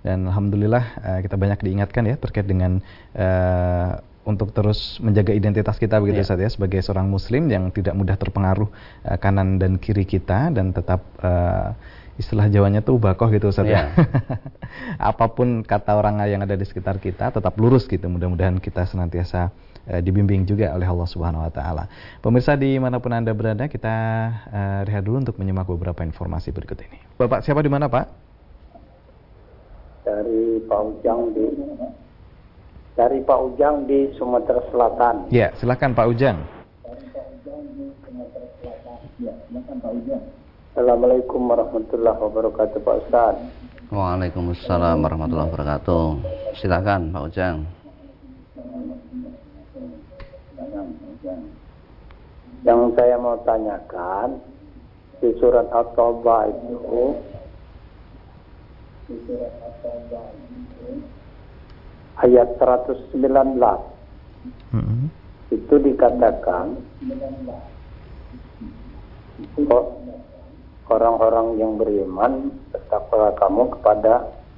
Dan 0.04 0.28
Alhamdulillah 0.28 0.84
eh, 1.00 1.20
kita 1.24 1.38
banyak 1.38 1.62
diingatkan 1.62 2.04
ya 2.04 2.18
terkait 2.18 2.44
dengan 2.44 2.82
eh, 3.14 3.92
untuk 4.24 4.56
terus 4.56 4.98
menjaga 5.04 5.36
identitas 5.36 5.76
kita 5.76 6.00
begitu 6.00 6.24
yeah. 6.24 6.28
saja 6.28 6.44
ya, 6.48 6.50
sebagai 6.50 6.80
seorang 6.80 7.06
muslim 7.06 7.46
yang 7.52 7.68
tidak 7.70 7.92
mudah 7.92 8.16
terpengaruh 8.16 8.68
uh, 9.04 9.18
kanan 9.20 9.60
dan 9.60 9.76
kiri 9.76 10.08
kita 10.08 10.48
dan 10.48 10.72
tetap 10.72 11.04
uh, 11.20 11.76
istilah 12.14 12.46
Jawanya 12.46 12.80
tuh 12.80 12.98
bakoh 12.98 13.26
gitu 13.30 13.50
Ustaz 13.50 13.66
yeah. 13.66 13.90
ya. 13.90 14.04
Iya. 14.04 15.02
Apa 15.10 15.34
pun 15.34 15.66
kata 15.66 15.98
orang 15.98 16.22
yang 16.30 16.42
ada 16.42 16.54
di 16.54 16.62
sekitar 16.62 17.02
kita 17.02 17.34
tetap 17.34 17.54
lurus 17.58 17.90
gitu. 17.90 18.06
Mudah-mudahan 18.06 18.58
kita 18.62 18.86
senantiasa 18.86 19.50
uh, 19.90 20.00
dibimbing 20.00 20.46
juga 20.46 20.70
oleh 20.74 20.86
Allah 20.86 21.08
Subhanahu 21.10 21.42
wa 21.42 21.52
taala. 21.52 21.90
Pemirsa 22.22 22.54
di 22.54 22.78
mana 22.78 23.02
pun 23.02 23.10
Anda 23.10 23.34
berada, 23.34 23.66
kita 23.66 23.96
uh, 24.46 24.80
rehat 24.86 25.02
dulu 25.02 25.26
untuk 25.26 25.36
menyimak 25.42 25.66
beberapa 25.66 26.06
informasi 26.06 26.54
berikut 26.54 26.78
ini. 26.86 26.98
Bapak 27.18 27.42
siapa 27.42 27.60
di 27.62 27.70
mana, 27.70 27.90
Pak? 27.90 28.06
Dari 30.04 30.60
Pak 30.68 30.80
Ujang 30.84 31.32
di 31.32 31.44
dari 32.94 33.18
Pak 33.26 33.38
Ujang 33.50 33.90
di 33.90 34.14
Sumatera 34.14 34.62
Selatan. 34.70 35.26
Ya, 35.34 35.50
silakan 35.58 35.98
Pak 35.98 36.06
Ujang. 36.14 36.38
Assalamualaikum 40.74 41.38
warahmatullahi 41.46 42.18
wabarakatuh 42.18 42.82
Pak 42.82 42.96
Ustaz. 43.06 43.38
Waalaikumsalam 43.94 45.06
warahmatullahi 45.06 45.54
wabarakatuh. 45.54 46.18
Silakan 46.58 47.14
Pak 47.14 47.30
Ujang. 47.30 47.62
Yang 52.66 52.80
saya 52.98 53.14
mau 53.22 53.38
tanyakan 53.46 54.42
di 55.22 55.30
surat 55.38 55.70
At-Taubah 55.70 56.50
itu 56.50 57.22
di 59.06 59.14
surat 59.30 59.54
At-Taubah 59.54 60.26
itu 60.34 61.06
ayat 62.18 62.50
119 62.58 63.22
hmm. 64.74 65.06
itu 65.54 65.74
dikatakan 65.86 66.66
orang-orang 70.88 71.56
yang 71.56 71.80
beriman 71.80 72.52
bertakwalah 72.72 73.32
kamu 73.40 73.62
kepada 73.78 74.14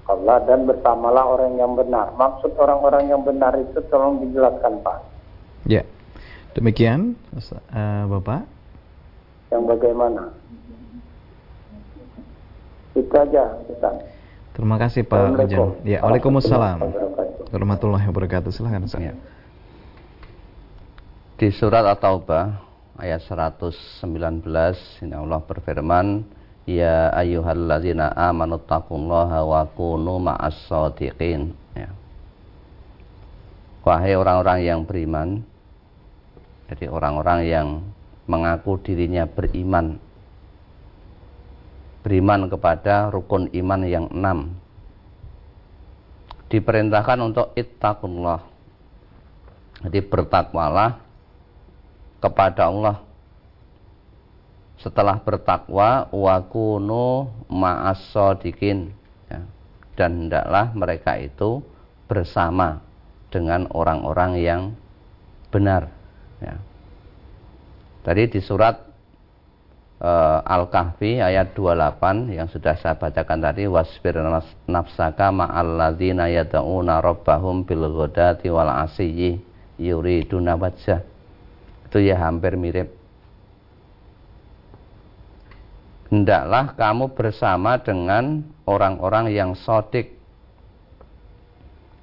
Allah 0.06 0.38
dan 0.46 0.66
bersamalah 0.66 1.24
orang 1.26 1.58
yang 1.58 1.74
benar. 1.74 2.14
Maksud 2.14 2.54
orang-orang 2.58 3.10
yang 3.10 3.22
benar 3.26 3.54
itu 3.58 3.78
tolong 3.90 4.22
dijelaskan 4.22 4.82
Pak. 4.82 4.98
Ya, 5.66 5.82
demikian 6.54 7.18
uh, 7.34 8.04
Bapak. 8.06 8.46
Yang 9.50 9.62
bagaimana? 9.66 10.30
Itu 12.94 13.12
aja, 13.12 13.44
Ustaz. 13.66 13.94
Terima 14.56 14.80
kasih 14.80 15.04
Pak 15.04 15.36
Ujang. 15.36 15.84
Ya, 15.84 16.00
Waalaikumsalam 16.00 16.80
warahmatullahi 17.52 18.08
wabarakatuh. 18.08 18.48
Silahkan 18.48 18.88
Ustaz. 18.88 19.04
Ya. 19.04 19.14
Di 21.36 21.52
surat 21.52 21.84
At-Taubah 21.84 22.65
ayat 23.00 23.22
119 23.24 24.44
ini 25.04 25.14
Allah 25.14 25.40
berfirman 25.44 26.24
Ya 26.66 27.14
ayyuhalladzina 27.14 28.10
amanu 28.10 28.58
taqullaha 28.58 29.46
wa 29.46 29.62
kunu 29.70 30.18
ma'as 30.18 30.66
ya. 30.66 31.90
Wahai 33.86 34.18
orang-orang 34.18 34.58
yang 34.66 34.82
beriman 34.82 35.46
Jadi 36.66 36.90
orang-orang 36.90 37.46
yang 37.46 37.66
mengaku 38.26 38.82
dirinya 38.82 39.30
beriman 39.30 40.02
beriman 42.02 42.50
kepada 42.50 43.14
rukun 43.14 43.46
iman 43.54 43.80
yang 43.86 44.10
enam. 44.10 44.58
diperintahkan 46.46 47.18
untuk 47.26 47.50
ittaqullah. 47.58 48.38
Jadi 49.86 49.98
bertakwalah 50.02 51.05
kepada 52.20 52.68
Allah. 52.68 53.02
Setelah 54.76 55.16
bertakwa 55.24 56.12
wa 56.12 56.36
kunu 56.46 57.32
ma'as 57.48 58.12
ya. 58.12 59.40
Dan 59.96 60.28
hendaklah 60.28 60.76
mereka 60.76 61.16
itu 61.16 61.64
bersama 62.06 62.84
dengan 63.32 63.66
orang-orang 63.72 64.32
yang 64.38 64.62
benar 65.48 65.88
ya. 66.38 66.60
Tadi 68.06 68.22
di 68.30 68.38
surat 68.38 68.86
uh, 69.98 70.40
Al-Kahfi 70.44 71.18
ayat 71.18 71.56
28 71.56 72.36
yang 72.36 72.46
sudah 72.46 72.78
saya 72.78 72.94
bacakan 72.94 73.42
tadi 73.42 73.66
wasbir 73.66 74.22
nafsaka 74.68 75.34
ma'alladzina 75.34 76.30
yad'una 76.30 77.02
rabbahum 77.02 77.66
bil 77.66 77.90
ghadati 77.90 78.46
wal 78.52 78.70
asiyyi 78.70 79.42
yuriduna 79.80 80.54
wajhah. 80.54 81.15
Itu 81.86 82.02
ya 82.02 82.18
hampir 82.18 82.58
mirip. 82.58 82.90
Hendaklah 86.10 86.74
kamu 86.78 87.14
bersama 87.14 87.78
dengan 87.82 88.46
orang-orang 88.66 89.30
yang 89.34 89.54
sodik. 89.58 90.14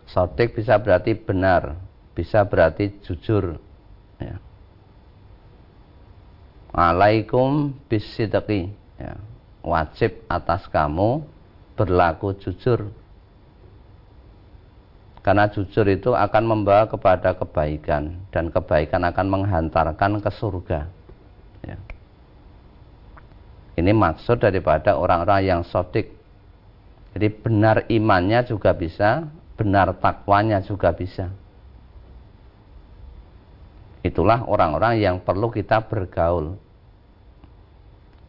Sodik 0.07 0.55
bisa 0.55 0.75
berarti 0.79 1.15
benar, 1.15 1.79
bisa 2.11 2.43
berarti 2.43 2.91
jujur. 3.03 3.59
Ya 4.19 4.39
alaikum 6.73 7.77
bisidqi 7.85 8.73
ya, 8.97 9.13
wajib 9.61 10.25
atas 10.25 10.65
kamu 10.73 11.21
berlaku 11.77 12.33
jujur 12.41 12.89
karena 15.23 15.47
jujur 15.47 15.87
itu 15.87 16.11
akan 16.11 16.43
membawa 16.43 16.83
kepada 16.91 17.31
kebaikan 17.39 18.19
dan 18.35 18.51
kebaikan 18.51 19.07
akan 19.07 19.27
menghantarkan 19.31 20.19
ke 20.19 20.31
surga. 20.35 20.79
Ya. 21.63 21.79
ini 23.79 23.95
maksud 23.95 24.43
daripada 24.43 24.99
orang-orang 24.99 25.47
yang 25.47 25.61
sodik. 25.63 26.11
Jadi 27.15 27.31
benar 27.39 27.87
imannya 27.87 28.43
juga 28.43 28.75
bisa 28.75 29.31
benar 29.55 29.95
takwanya 30.03 30.59
juga 30.59 30.91
bisa. 30.91 31.31
Itulah 34.03 34.43
orang-orang 34.43 34.99
yang 34.99 35.23
perlu 35.23 35.47
kita 35.47 35.87
bergaul. 35.87 36.59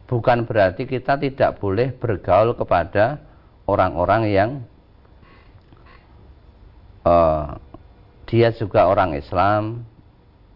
Bukan 0.07 0.47
berarti 0.47 0.87
kita 0.87 1.19
tidak 1.19 1.59
boleh 1.59 1.91
bergaul 1.91 2.55
kepada 2.55 3.19
orang-orang 3.67 4.31
yang 4.31 4.49
uh, 7.05 7.55
dia 8.25 8.51
juga 8.51 8.89
orang 8.89 9.15
Islam 9.15 9.85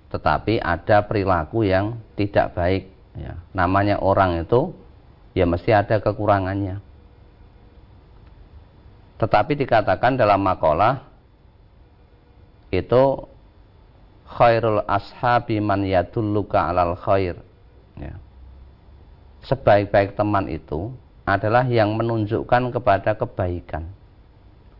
tetapi 0.10 0.58
ada 0.58 1.06
perilaku 1.06 1.70
yang 1.70 2.02
tidak 2.18 2.58
baik 2.58 2.90
ya. 3.14 3.38
namanya 3.54 4.02
orang 4.02 4.42
itu 4.42 4.74
ya 5.38 5.46
mesti 5.46 5.70
ada 5.70 6.02
kekurangannya 6.02 6.82
tetapi 9.22 9.54
dikatakan 9.54 10.18
dalam 10.18 10.42
makalah 10.42 11.06
itu 12.74 13.30
khairul 14.26 14.82
ashabi 14.90 15.62
man 15.62 15.86
yadulluka 15.86 16.74
alal 16.74 16.98
khair 16.98 17.38
ya 18.02 18.18
sebaik-baik 19.46 20.18
teman 20.18 20.50
itu 20.52 20.92
adalah 21.24 21.64
yang 21.70 21.94
menunjukkan 21.94 22.74
kepada 22.74 23.14
kebaikan. 23.16 23.86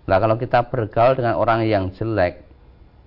Nah 0.10 0.18
kalau 0.18 0.42
kita 0.42 0.66
bergaul 0.74 1.14
dengan 1.14 1.38
orang 1.38 1.70
yang 1.70 1.94
jelek, 1.94 2.42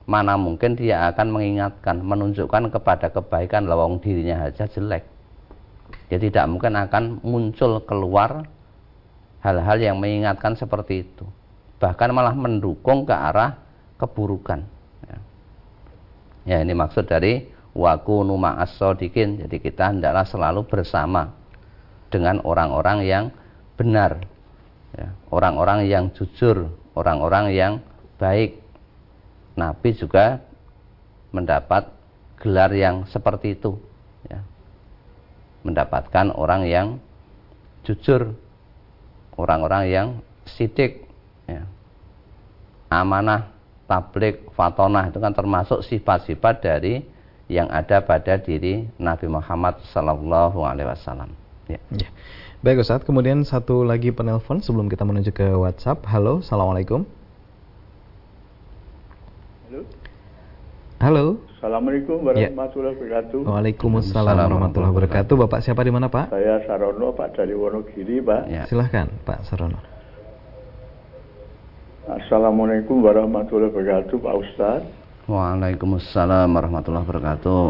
mana 0.06 0.38
mungkin 0.38 0.78
dia 0.78 1.10
akan 1.10 1.34
mengingatkan, 1.34 1.98
menunjukkan 1.98 2.70
kepada 2.70 3.10
kebaikan 3.10 3.66
lawang 3.66 3.98
dirinya 3.98 4.46
saja 4.46 4.70
jelek. 4.70 5.02
Dia 6.06 6.22
tidak 6.22 6.46
mungkin 6.46 6.78
akan 6.78 7.18
muncul 7.26 7.82
keluar 7.82 8.46
hal-hal 9.42 9.78
yang 9.82 9.98
mengingatkan 9.98 10.54
seperti 10.54 11.02
itu. 11.02 11.26
Bahkan 11.82 12.14
malah 12.14 12.38
mendukung 12.38 13.02
ke 13.02 13.10
arah 13.10 13.58
keburukan. 13.98 14.62
Ya, 15.02 15.18
ya 16.46 16.56
ini 16.62 16.70
maksud 16.70 17.10
dari 17.10 17.50
waku 17.74 18.22
numa 18.22 18.62
asodikin. 18.62 19.42
Jadi 19.42 19.58
kita 19.58 19.90
hendaklah 19.90 20.22
selalu 20.22 20.70
bersama 20.70 21.34
dengan 22.14 22.38
orang-orang 22.46 23.02
yang 23.02 23.24
benar, 23.74 24.22
ya, 24.94 25.10
orang-orang 25.34 25.88
ya, 25.88 25.98
yang 25.98 26.14
jujur, 26.14 26.70
orang-orang 26.96 27.52
yang 27.52 27.72
baik. 28.16 28.60
Nabi 29.52 29.92
juga 29.92 30.40
mendapat 31.28 31.92
gelar 32.40 32.72
yang 32.72 33.04
seperti 33.04 33.52
itu, 33.52 33.76
ya. 34.24 34.40
mendapatkan 35.60 36.32
orang 36.32 36.64
yang 36.64 36.96
jujur, 37.84 38.32
orang-orang 39.36 39.92
yang 39.92 40.08
sidik, 40.48 41.04
ya. 41.44 41.68
amanah, 42.88 43.52
tablik, 43.84 44.48
fatonah 44.56 45.12
itu 45.12 45.20
kan 45.20 45.36
termasuk 45.36 45.84
sifat-sifat 45.84 46.64
dari 46.64 47.04
yang 47.52 47.68
ada 47.68 48.00
pada 48.00 48.40
diri 48.40 48.88
Nabi 48.96 49.28
Muhammad 49.28 49.84
Sallallahu 49.92 50.64
Alaihi 50.64 50.88
Wasallam. 50.88 51.30
Ya. 51.68 51.80
ya. 51.92 52.08
Baik 52.62 52.86
Ustaz, 52.86 53.02
kemudian 53.02 53.42
satu 53.42 53.82
lagi 53.82 54.14
penelpon 54.14 54.62
sebelum 54.62 54.86
kita 54.86 55.02
menuju 55.02 55.34
ke 55.34 55.50
WhatsApp. 55.50 55.98
Halo, 56.06 56.46
Assalamualaikum. 56.46 57.02
Halo. 59.66 59.82
Halo. 61.02 61.26
Assalamualaikum 61.58 62.22
warahmatullahi 62.22 62.94
wabarakatuh. 62.94 63.50
Waalaikumsalam 63.50 64.38
warahmatullahi 64.46 64.94
wabarakatuh. 64.94 65.34
Bapak 65.42 65.58
siapa 65.66 65.82
di 65.82 65.90
mana 65.90 66.06
Pak? 66.06 66.30
Saya 66.30 66.62
Sarono 66.62 67.10
Pak 67.10 67.34
dari 67.34 67.50
Wonogiri 67.50 68.22
Pak. 68.22 68.46
Ya. 68.46 68.62
Silahkan 68.70 69.10
Pak 69.26 69.42
Sarono. 69.42 69.82
Assalamualaikum 72.06 73.02
warahmatullahi 73.02 73.74
wabarakatuh 73.74 74.16
Pak 74.22 74.34
Ustaz. 74.38 74.80
Waalaikumsalam 75.26 76.46
warahmatullahi 76.46 77.10
wabarakatuh. 77.10 77.66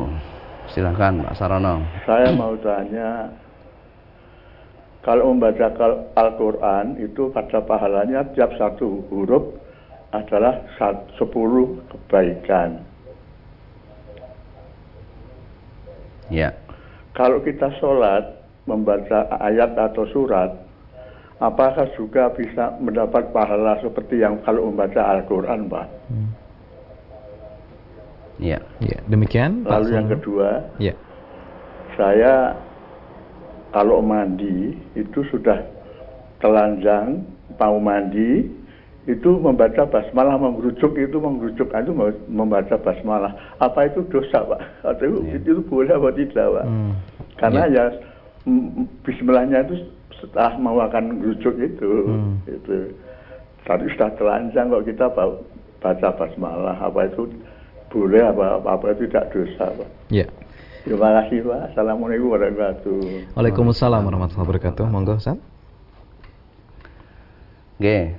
Silahkan 0.76 1.16
Pak 1.24 1.32
Sarono. 1.40 1.80
Saya 2.04 2.28
mau 2.36 2.52
tanya 2.60 3.40
kalau 5.02 5.34
membaca 5.34 5.66
Al-Quran 6.14 6.94
itu 7.02 7.34
pada 7.34 7.58
pahalanya 7.58 8.22
tiap 8.38 8.54
satu 8.54 9.02
huruf 9.10 9.58
adalah 10.14 10.62
sepuluh 11.18 11.82
kebaikan. 11.90 12.78
Ya. 16.30 16.54
Kalau 17.18 17.42
kita 17.42 17.68
sholat 17.82 18.46
membaca 18.64 19.26
ayat 19.42 19.74
atau 19.74 20.06
surat, 20.14 20.54
apakah 21.42 21.90
juga 21.98 22.30
bisa 22.32 22.78
mendapat 22.78 23.34
pahala 23.34 23.82
seperti 23.82 24.22
yang 24.22 24.38
kalau 24.46 24.70
membaca 24.70 25.02
Al-Quran, 25.18 25.66
Pak? 25.66 25.86
Hmm. 26.08 26.30
Ya. 28.38 28.62
ya. 28.78 28.98
Demikian. 29.10 29.66
Lalu 29.66 29.86
Pak 29.90 29.96
yang 29.98 30.08
kedua, 30.08 30.48
ya. 30.78 30.94
saya 31.98 32.54
kalau 33.72 34.04
mandi 34.04 34.76
itu 34.94 35.24
sudah 35.32 35.64
telanjang 36.44 37.24
mau 37.56 37.80
mandi 37.80 38.46
itu 39.02 39.30
membaca 39.34 39.82
basmalah 39.82 40.38
merujuk 40.38 40.94
itu 40.94 41.16
merujuk 41.18 41.66
itu 41.66 41.92
membaca 42.30 42.78
basmalah 42.78 43.34
apa 43.58 43.90
itu 43.90 44.06
dosa 44.14 44.46
pak 44.46 44.60
atau 44.86 45.26
yeah. 45.26 45.34
itu, 45.42 45.58
itu 45.58 45.62
boleh 45.66 45.90
apa 45.90 46.08
tidak 46.14 46.46
pak 46.46 46.64
hmm. 46.70 46.92
karena 47.40 47.62
yeah. 47.66 47.90
ya 47.90 48.10
Bismillahnya 49.06 49.62
itu 49.70 49.86
setelah 50.18 50.54
mau 50.58 50.78
akan 50.82 51.18
merujuk 51.18 51.54
itu 51.58 51.90
hmm. 52.06 52.46
itu 52.46 52.94
tadi 53.66 53.90
sudah 53.94 54.10
telanjang 54.18 54.70
kok 54.70 54.86
kita 54.86 55.06
baca 55.82 56.08
basmalah 56.14 56.78
apa 56.78 57.10
itu 57.10 57.26
boleh 57.90 58.22
apa 58.22 58.62
apa 58.62 58.86
itu 58.94 59.10
tidak 59.10 59.34
dosa 59.34 59.66
pak 59.66 59.88
yeah. 60.14 60.30
Terima 60.82 61.14
kasih 61.22 61.46
Pak. 61.46 61.60
Assalamualaikum 61.70 62.34
warahmatullahi 62.34 62.74
wabarakatuh. 62.74 63.38
Waalaikumsalam 63.38 64.02
warahmatullahi 64.02 64.46
wabarakatuh. 64.50 64.84
Monggo 64.90 65.14
Ustaz. 65.14 65.38
Oke. 67.78 68.18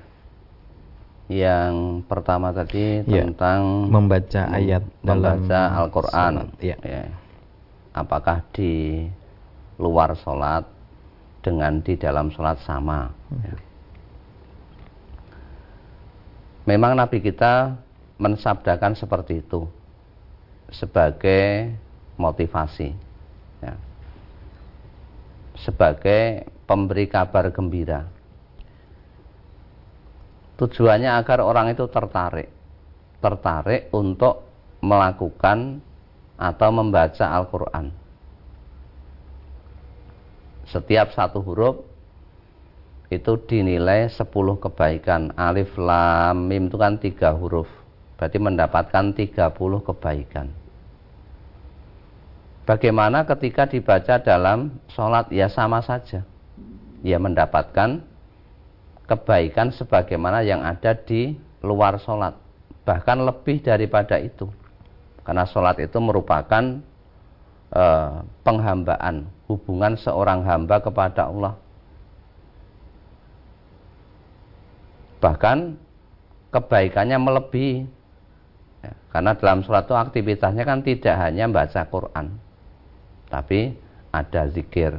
Yang 1.28 1.76
pertama 2.08 2.56
tadi 2.56 3.04
ya. 3.04 3.28
tentang 3.28 3.92
membaca 3.92 4.48
ayat 4.48 4.84
membaca 5.04 5.44
dalam 5.44 5.76
Al-Qur'an. 5.84 6.34
Ya. 6.64 6.80
ya. 6.88 7.12
Apakah 7.92 8.48
di 8.56 9.04
luar 9.76 10.16
sholat 10.16 10.64
dengan 11.44 11.84
di 11.84 12.00
dalam 12.00 12.32
sholat 12.32 12.64
sama? 12.64 13.12
Hmm. 13.28 13.44
Ya. 13.44 13.56
Memang 16.64 16.96
Nabi 16.96 17.20
kita 17.20 17.76
mensabdakan 18.24 18.96
seperti 18.96 19.44
itu 19.44 19.68
sebagai 20.72 21.76
motivasi 22.24 22.96
ya. 23.60 23.76
sebagai 25.60 26.48
pemberi 26.64 27.12
kabar 27.12 27.52
gembira 27.52 28.08
Tujuannya 30.54 31.18
agar 31.18 31.42
orang 31.42 31.74
itu 31.74 31.90
tertarik. 31.90 32.50
Tertarik 33.18 33.90
untuk 33.90 34.46
melakukan 34.84 35.82
atau 36.38 36.70
membaca 36.70 37.26
Al-Quran. 37.26 37.86
Setiap 40.70 41.12
satu 41.12 41.42
huruf 41.42 41.84
itu 43.10 43.34
dinilai 43.44 44.10
10 44.10 44.24
kebaikan. 44.62 45.36
Alif, 45.36 45.76
lam, 45.78 46.48
mim 46.50 46.70
itu 46.70 46.78
kan 46.78 46.96
tiga 46.96 47.36
huruf. 47.36 47.70
Berarti 48.18 48.38
mendapatkan 48.40 49.14
30 49.14 49.84
kebaikan. 49.84 50.63
Bagaimana 52.64 53.28
ketika 53.28 53.68
dibaca 53.68 54.24
dalam 54.24 54.80
sholat? 54.88 55.28
Ya 55.36 55.52
sama 55.52 55.84
saja. 55.84 56.24
Ya 57.04 57.20
mendapatkan 57.20 58.00
kebaikan 59.04 59.76
sebagaimana 59.76 60.48
yang 60.48 60.64
ada 60.64 60.96
di 60.96 61.36
luar 61.60 62.00
sholat. 62.00 62.40
Bahkan 62.88 63.20
lebih 63.20 63.60
daripada 63.68 64.16
itu. 64.16 64.48
Karena 65.28 65.44
sholat 65.44 65.76
itu 65.84 66.00
merupakan 66.00 66.80
eh, 67.76 68.14
penghambaan. 68.48 69.28
Hubungan 69.52 70.00
seorang 70.00 70.48
hamba 70.48 70.80
kepada 70.80 71.28
Allah. 71.28 71.60
Bahkan 75.20 75.76
kebaikannya 76.56 77.20
melebihi. 77.20 77.76
Ya, 78.88 78.92
karena 79.12 79.36
dalam 79.36 79.68
sholat 79.68 79.84
itu 79.84 79.96
aktivitasnya 80.00 80.64
kan 80.64 80.80
tidak 80.80 81.16
hanya 81.20 81.52
baca 81.52 81.84
Quran. 81.92 82.53
Tapi 83.34 83.74
ada 84.14 84.46
zikir. 84.46 84.94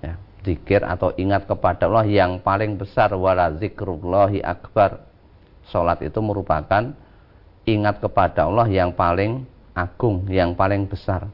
Ya, 0.00 0.16
zikir 0.40 0.80
atau 0.80 1.12
ingat 1.20 1.44
kepada 1.44 1.84
Allah 1.84 2.08
yang 2.08 2.40
paling 2.40 2.80
besar. 2.80 3.12
Wala 3.12 3.52
zikrullahi 3.60 4.40
akbar. 4.40 5.04
Sholat 5.68 6.00
itu 6.00 6.16
merupakan 6.24 6.96
ingat 7.68 8.00
kepada 8.00 8.48
Allah 8.48 8.68
yang 8.72 8.96
paling 8.96 9.44
agung, 9.76 10.24
yang 10.32 10.56
paling 10.56 10.88
besar. 10.88 11.28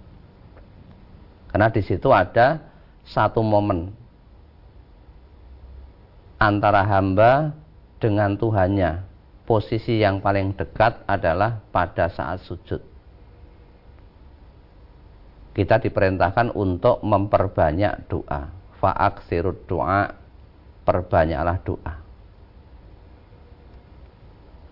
Karena 1.54 1.70
di 1.70 1.82
situ 1.82 2.10
ada 2.10 2.62
satu 3.06 3.42
momen 3.42 3.94
antara 6.38 6.82
hamba 6.82 7.54
dengan 8.02 8.34
Tuhannya. 8.34 9.06
Posisi 9.46 9.98
yang 9.98 10.22
paling 10.22 10.54
dekat 10.54 11.02
adalah 11.10 11.58
pada 11.74 12.06
saat 12.06 12.38
sujud. 12.46 12.89
Kita 15.50 15.82
diperintahkan 15.82 16.54
untuk 16.54 17.02
memperbanyak 17.02 18.06
doa. 18.06 18.50
Fa'ak 18.78 19.26
sirut 19.26 19.66
doa, 19.66 20.08
perbanyaklah 20.86 21.58
doa. 21.66 21.94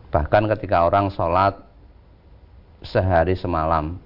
Bahkan 0.09 0.45
ketika 0.57 0.89
orang 0.89 1.13
sholat 1.13 1.61
sehari 2.81 3.37
semalam, 3.37 4.01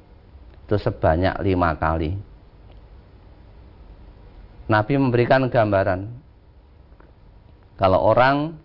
itu 0.67 0.77
sebanyak 0.81 1.39
lima 1.45 1.79
kali. 1.79 2.19
Nabi 4.67 4.95
memberikan 4.99 5.47
gambaran. 5.47 6.09
Kalau 7.77 8.01
orang 8.03 8.57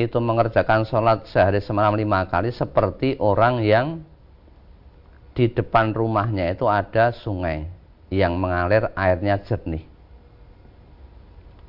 itu 0.00 0.16
mengerjakan 0.22 0.88
sholat 0.88 1.28
sehari 1.28 1.60
semalam 1.60 1.92
lima 1.98 2.24
kali 2.30 2.54
seperti 2.54 3.20
orang 3.20 3.60
yang 3.60 4.00
di 5.32 5.48
depan 5.48 5.96
rumahnya 5.96 6.52
itu 6.52 6.68
ada 6.68 7.12
sungai 7.12 7.64
yang 8.12 8.36
mengalir 8.36 8.92
airnya 8.92 9.40
jernih. 9.40 9.84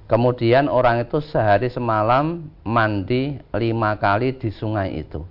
Kemudian 0.03 0.67
orang 0.67 1.07
itu 1.07 1.23
sehari 1.23 1.71
semalam 1.71 2.51
mandi 2.67 3.39
lima 3.55 3.95
kali 3.95 4.35
di 4.35 4.51
sungai 4.51 4.99
itu. 4.99 5.23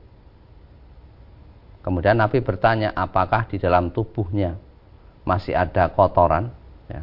Kemudian 1.84 2.16
Nabi 2.16 2.40
bertanya 2.40 2.96
apakah 2.96 3.44
di 3.46 3.60
dalam 3.60 3.92
tubuhnya 3.92 4.56
masih 5.28 5.52
ada 5.52 5.92
kotoran. 5.92 6.48
Ya. 6.88 7.02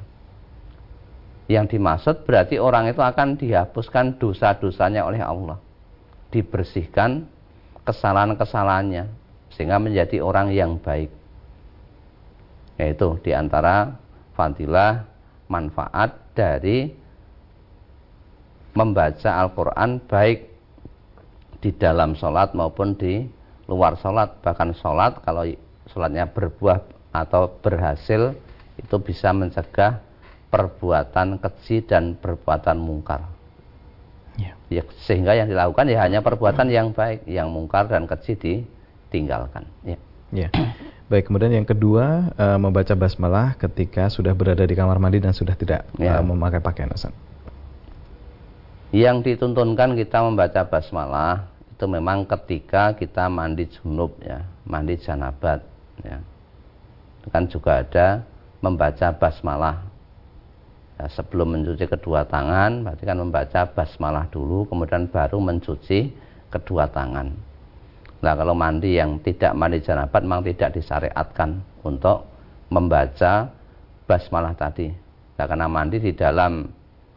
Yang 1.46 1.78
dimaksud 1.78 2.26
berarti 2.26 2.58
orang 2.58 2.90
itu 2.90 3.00
akan 3.00 3.38
dihapuskan 3.38 4.18
dosa-dosanya 4.18 5.06
oleh 5.06 5.22
Allah 5.22 5.62
dibersihkan 6.30 7.26
kesalahan-kesalahannya 7.86 9.10
sehingga 9.54 9.82
menjadi 9.82 10.22
orang 10.22 10.54
yang 10.54 10.78
baik. 10.78 11.10
Yaitu 12.80 13.20
di 13.22 13.36
antara 13.36 14.00
fadilah 14.34 15.04
manfaat 15.52 16.16
dari 16.32 16.96
membaca 18.72 19.30
Al-Quran 19.44 20.00
baik 20.08 20.48
di 21.60 21.76
dalam 21.76 22.16
sholat 22.16 22.56
maupun 22.56 22.96
di 22.96 23.28
luar 23.68 24.00
sholat 24.00 24.40
bahkan 24.40 24.72
sholat 24.72 25.20
kalau 25.28 25.44
sholatnya 25.92 26.32
berbuah 26.32 26.80
atau 27.12 27.52
berhasil 27.60 28.32
itu 28.80 28.96
bisa 29.04 29.36
mencegah 29.36 30.00
perbuatan 30.48 31.44
keji 31.44 31.84
dan 31.84 32.16
perbuatan 32.16 32.80
mungkar 32.80 33.40
Ya. 34.40 34.56
ya. 34.72 34.84
Sehingga 35.04 35.36
yang 35.36 35.52
dilakukan 35.52 35.92
ya 35.92 36.00
hanya 36.08 36.24
perbuatan 36.24 36.72
yang 36.72 36.96
baik, 36.96 37.28
yang 37.28 37.52
mungkar 37.52 37.92
dan 37.92 38.08
keji 38.08 38.40
ditinggalkan. 38.40 39.68
Ya. 39.84 40.00
ya. 40.32 40.48
Baik, 41.10 41.26
kemudian 41.26 41.50
yang 41.50 41.66
kedua 41.66 42.30
uh, 42.38 42.62
membaca 42.62 42.94
basmalah 42.94 43.58
ketika 43.58 44.14
sudah 44.14 44.30
berada 44.38 44.62
di 44.62 44.78
kamar 44.78 45.02
mandi 45.02 45.18
dan 45.18 45.34
sudah 45.34 45.58
tidak 45.58 45.90
ya. 45.98 46.22
uh, 46.22 46.24
memakai 46.24 46.62
pakaian 46.62 46.94
Ustaz. 46.94 47.10
Yang 48.94 49.26
dituntunkan 49.34 49.98
kita 49.98 50.22
membaca 50.22 50.62
basmalah 50.70 51.50
itu 51.74 51.86
memang 51.90 52.30
ketika 52.30 52.94
kita 52.94 53.26
mandi 53.26 53.66
junub 53.74 54.22
ya, 54.22 54.46
mandi 54.70 55.02
janabat 55.02 55.66
ya. 56.06 56.22
Kan 57.34 57.50
juga 57.50 57.82
ada 57.82 58.22
membaca 58.62 59.10
basmalah 59.10 59.82
ya, 61.02 61.10
sebelum 61.10 61.58
mencuci 61.58 61.90
kedua 61.90 62.22
tangan 62.30 62.86
berarti 62.86 63.04
kan 63.10 63.18
membaca 63.18 63.62
basmalah 63.66 64.30
dulu 64.30 64.70
kemudian 64.70 65.10
baru 65.10 65.42
mencuci 65.42 66.14
kedua 66.54 66.86
tangan 66.86 67.49
nah 68.20 68.34
kalau 68.36 68.52
mandi 68.52 69.00
yang 69.00 69.20
tidak 69.24 69.56
mandi 69.56 69.80
janabat 69.80 70.22
memang 70.24 70.44
tidak 70.44 70.76
disyariatkan 70.76 71.64
untuk 71.88 72.28
membaca 72.68 73.48
basmalah 74.06 74.54
tadi 74.54 74.92
nah, 75.40 75.46
karena 75.48 75.68
mandi 75.72 75.98
di 76.04 76.12
dalam 76.12 76.68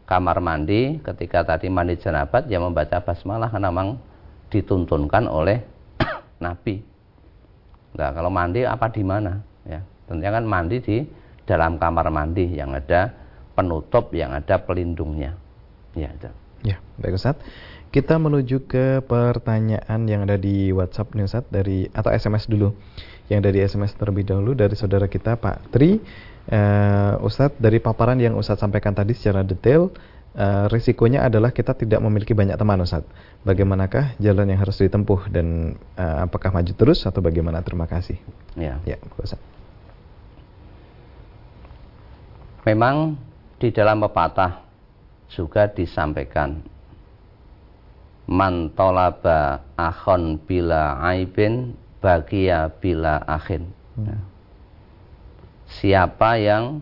kamar 0.07 0.39
mandi 0.39 0.99
ketika 1.03 1.43
tadi 1.55 1.67
mandi 1.67 1.99
janabat 1.99 2.47
ya 2.47 2.59
membaca 2.59 3.03
basmalah 3.03 3.51
karena 3.51 3.67
memang 3.71 3.99
dituntunkan 4.47 5.27
oleh 5.27 5.59
Nabi 6.45 6.79
nah 7.93 8.09
kalau 8.15 8.31
mandi 8.31 8.63
apa 8.63 8.87
di 8.89 9.03
mana 9.03 9.37
ya 9.67 9.83
tentunya 10.07 10.31
kan 10.31 10.45
mandi 10.47 10.77
di 10.79 10.97
dalam 11.43 11.75
kamar 11.75 12.07
mandi 12.07 12.55
yang 12.55 12.71
ada 12.71 13.11
penutup 13.53 14.09
yang 14.11 14.33
ada 14.33 14.59
pelindungnya. 14.59 15.37
Ya, 15.93 16.09
itu. 16.09 16.29
Ya, 16.65 16.77
baik 16.97 17.19
Ustaz. 17.19 17.37
Kita 17.93 18.17
menuju 18.17 18.65
ke 18.65 19.05
pertanyaan 19.05 20.09
yang 20.09 20.25
ada 20.25 20.33
di 20.33 20.73
WhatsApp 20.73 21.13
nih 21.13 21.29
Ustaz 21.29 21.45
dari 21.53 21.85
atau 21.93 22.09
SMS 22.09 22.49
dulu. 22.49 22.73
Yang 23.29 23.41
dari 23.45 23.57
SMS 23.61 23.93
terlebih 23.93 24.25
dahulu 24.25 24.57
dari 24.57 24.73
saudara 24.73 25.05
kita 25.05 25.37
Pak 25.37 25.69
Tri. 25.69 26.01
Uh, 26.49 27.21
Ustadz 27.21 27.61
dari 27.61 27.77
paparan 27.77 28.17
yang 28.17 28.33
Ustadz 28.33 28.65
sampaikan 28.65 28.97
tadi 28.97 29.13
secara 29.13 29.45
detail 29.45 29.93
uh, 30.33 30.65
risikonya 30.73 31.23
adalah 31.29 31.53
kita 31.53 31.77
tidak 31.77 32.01
memiliki 32.01 32.33
banyak 32.33 32.57
teman 32.57 32.81
Ustadz. 32.81 33.05
Bagaimanakah 33.45 34.17
jalan 34.17 34.49
yang 34.49 34.57
harus 34.57 34.81
ditempuh 34.81 35.29
dan 35.29 35.77
uh, 35.93 36.25
apakah 36.25 36.49
maju 36.49 36.73
terus 36.73 37.05
atau 37.05 37.21
bagaimana? 37.21 37.61
Terima 37.61 37.85
kasih. 37.85 38.17
Ya, 38.57 38.81
ya 38.89 38.97
Ustadz. 39.21 39.45
Memang 42.65 43.21
di 43.61 43.69
dalam 43.69 44.01
pepatah 44.01 44.65
juga 45.29 45.69
disampaikan 45.69 46.72
man 48.29 48.71
tolaba 48.73 49.63
akhon 49.75 50.39
bila 50.47 50.99
aibin 51.11 51.75
bagia 51.99 52.71
bila 52.79 53.23
akhin 53.27 53.67
hmm. 53.99 54.05
Ya. 54.07 54.17
siapa 55.67 56.39
yang 56.39 56.79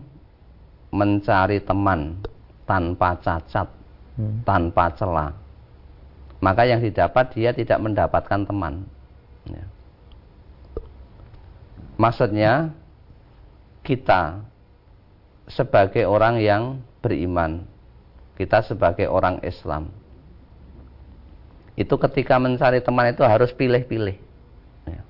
mencari 0.92 1.58
teman 1.62 2.20
tanpa 2.66 3.18
cacat 3.18 3.68
hmm. 4.18 4.46
tanpa 4.46 4.92
celah 4.94 5.32
maka 6.42 6.66
yang 6.66 6.82
didapat 6.82 7.34
dia 7.34 7.50
tidak 7.54 7.78
mendapatkan 7.82 8.40
teman 8.46 8.86
ya. 9.46 9.64
maksudnya 11.98 12.70
kita 13.82 14.42
sebagai 15.50 16.06
orang 16.06 16.38
yang 16.38 16.78
beriman, 17.02 17.66
kita 18.38 18.62
sebagai 18.62 19.10
orang 19.10 19.42
Islam, 19.42 19.90
itu 21.72 21.94
ketika 21.96 22.36
mencari 22.36 22.84
teman 22.84 23.12
itu 23.12 23.24
harus 23.24 23.48
pilih-pilih. 23.56 24.16
Ya. 24.84 25.02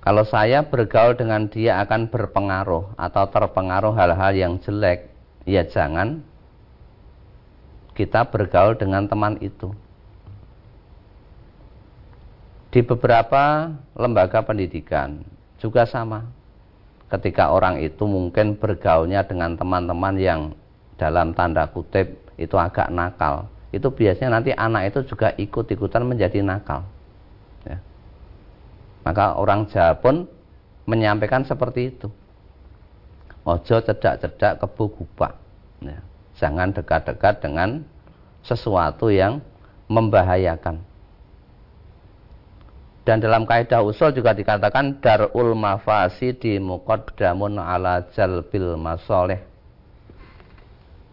Kalau 0.00 0.24
saya 0.24 0.64
bergaul 0.64 1.12
dengan 1.12 1.46
dia 1.52 1.84
akan 1.84 2.08
berpengaruh 2.08 2.96
atau 2.96 3.24
terpengaruh 3.28 3.92
hal-hal 3.92 4.32
yang 4.32 4.54
jelek, 4.64 5.12
ya 5.44 5.68
jangan 5.68 6.24
kita 7.92 8.24
bergaul 8.32 8.72
dengan 8.72 9.04
teman 9.04 9.36
itu. 9.44 9.68
Di 12.72 12.80
beberapa 12.80 13.68
lembaga 13.92 14.40
pendidikan 14.40 15.20
juga 15.60 15.84
sama. 15.84 16.24
Ketika 17.12 17.52
orang 17.52 17.84
itu 17.84 18.08
mungkin 18.08 18.56
bergaulnya 18.56 19.28
dengan 19.28 19.52
teman-teman 19.60 20.16
yang 20.16 20.40
dalam 20.96 21.36
tanda 21.36 21.68
kutip 21.68 22.16
itu 22.40 22.56
agak 22.56 22.88
nakal, 22.88 23.51
itu 23.72 23.88
biasanya 23.88 24.38
nanti 24.38 24.52
anak 24.52 24.92
itu 24.92 25.16
juga 25.16 25.32
ikut-ikutan 25.40 26.04
menjadi 26.04 26.44
nakal. 26.44 26.84
Ya. 27.64 27.80
Maka 29.00 29.32
orang 29.40 29.64
Jawa 29.72 29.96
pun 29.96 30.28
menyampaikan 30.84 31.40
seperti 31.48 31.96
itu. 31.96 32.12
Ojo 33.48 33.76
cedak-cedak 33.80 34.60
kebu 34.60 34.84
gupak. 34.92 35.40
Ya. 35.80 36.04
Jangan 36.36 36.76
dekat-dekat 36.76 37.40
dengan 37.40 37.80
sesuatu 38.44 39.08
yang 39.08 39.40
membahayakan. 39.88 40.84
Dan 43.02 43.18
dalam 43.18 43.42
kaidah 43.48 43.82
usul 43.82 44.14
juga 44.14 44.30
dikatakan 44.30 45.02
darul 45.02 45.58
mafasidi 45.58 46.62
muqaddamun 46.62 47.58
ala 47.58 48.06
jalbil 48.14 48.78
masoleh. 48.78 49.42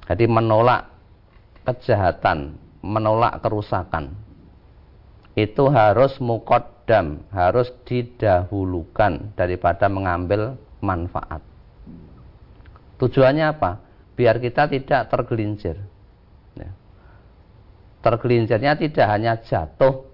Jadi 0.05 0.25
menolak 0.29 0.98
kejahatan, 1.75 2.57
menolak 2.81 3.41
kerusakan. 3.43 4.15
Itu 5.37 5.71
harus 5.71 6.17
muqaddam, 6.19 7.23
harus 7.31 7.71
didahulukan 7.85 9.33
daripada 9.37 9.87
mengambil 9.87 10.57
manfaat. 10.83 11.39
Tujuannya 12.99 13.45
apa? 13.47 13.79
Biar 14.19 14.41
kita 14.43 14.67
tidak 14.67 15.07
tergelincir. 15.07 15.79
Ya. 16.59 16.75
Tergelincirnya 18.03 18.75
tidak 18.75 19.07
hanya 19.07 19.39
jatuh 19.39 20.07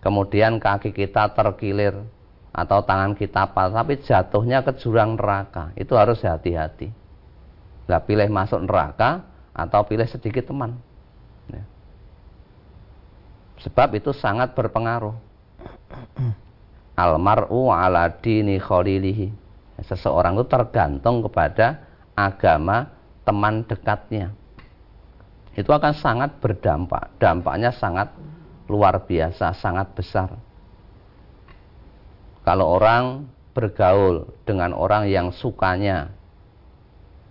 kemudian 0.00 0.60
kaki 0.60 0.92
kita 0.92 1.32
terkilir 1.32 1.96
atau 2.52 2.84
tangan 2.84 3.16
kita 3.16 3.52
patah 3.56 3.84
tapi 3.84 4.00
jatuhnya 4.04 4.60
ke 4.60 4.76
jurang 4.76 5.16
neraka 5.16 5.72
itu 5.80 5.96
harus 5.96 6.20
hati-hati 6.20 6.92
Nah, 7.84 8.00
pilih 8.00 8.28
masuk 8.32 8.64
neraka 8.64 9.28
atau 9.54 9.80
pilih 9.86 10.06
sedikit 10.10 10.50
teman. 10.50 10.76
Ya. 11.48 11.62
sebab 13.62 13.94
itu 13.96 14.10
sangat 14.12 14.52
berpengaruh. 14.56 15.14
Almaru 16.94 17.68
ala 17.70 18.06
dini 18.08 18.56
khalilihi 18.56 19.28
seseorang 19.82 20.38
itu 20.38 20.46
tergantung 20.46 21.24
kepada 21.26 21.82
agama 22.14 22.86
teman 23.26 23.66
dekatnya. 23.66 24.30
Itu 25.54 25.70
akan 25.70 25.94
sangat 25.94 26.38
berdampak. 26.38 27.14
Dampaknya 27.18 27.74
sangat 27.74 28.10
luar 28.70 29.02
biasa, 29.06 29.54
sangat 29.58 29.90
besar. 29.94 30.34
Kalau 32.44 32.76
orang 32.76 33.26
bergaul 33.54 34.28
dengan 34.44 34.74
orang 34.74 35.08
yang 35.08 35.30
sukanya 35.30 36.10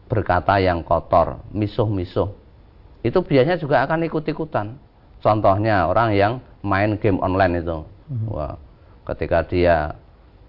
berkata 0.07 0.59
yang 0.59 0.83
kotor, 0.83 1.41
misuh-misuh, 1.51 2.31
itu 3.03 3.19
biasanya 3.19 3.57
juga 3.59 3.83
akan 3.83 4.05
ikut-ikutan. 4.07 4.77
Contohnya 5.23 5.87
orang 5.87 6.13
yang 6.13 6.33
main 6.63 6.99
game 6.99 7.19
online 7.23 7.63
itu, 7.63 7.77
hmm. 8.11 8.27
wah, 8.27 8.55
ketika 9.13 9.43
dia 9.47 9.95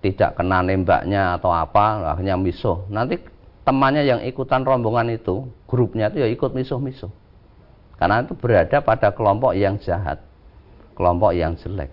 tidak 0.03 0.37
kena 0.37 0.61
nembaknya 0.61 1.39
atau 1.39 1.55
apa, 1.55 2.15
akhirnya 2.15 2.37
misuh. 2.37 2.85
Nanti 2.91 3.23
temannya 3.65 4.05
yang 4.05 4.21
ikutan 4.27 4.67
rombongan 4.67 5.15
itu, 5.15 5.47
grupnya 5.71 6.11
itu 6.11 6.21
ya 6.21 6.29
ikut 6.29 6.51
misuh-misuh. 6.53 7.11
Karena 7.95 8.27
itu 8.27 8.35
berada 8.35 8.83
pada 8.83 9.15
kelompok 9.15 9.55
yang 9.55 9.79
jahat 9.79 10.19
kelompok 10.95 11.35
yang 11.35 11.59
jelek. 11.59 11.91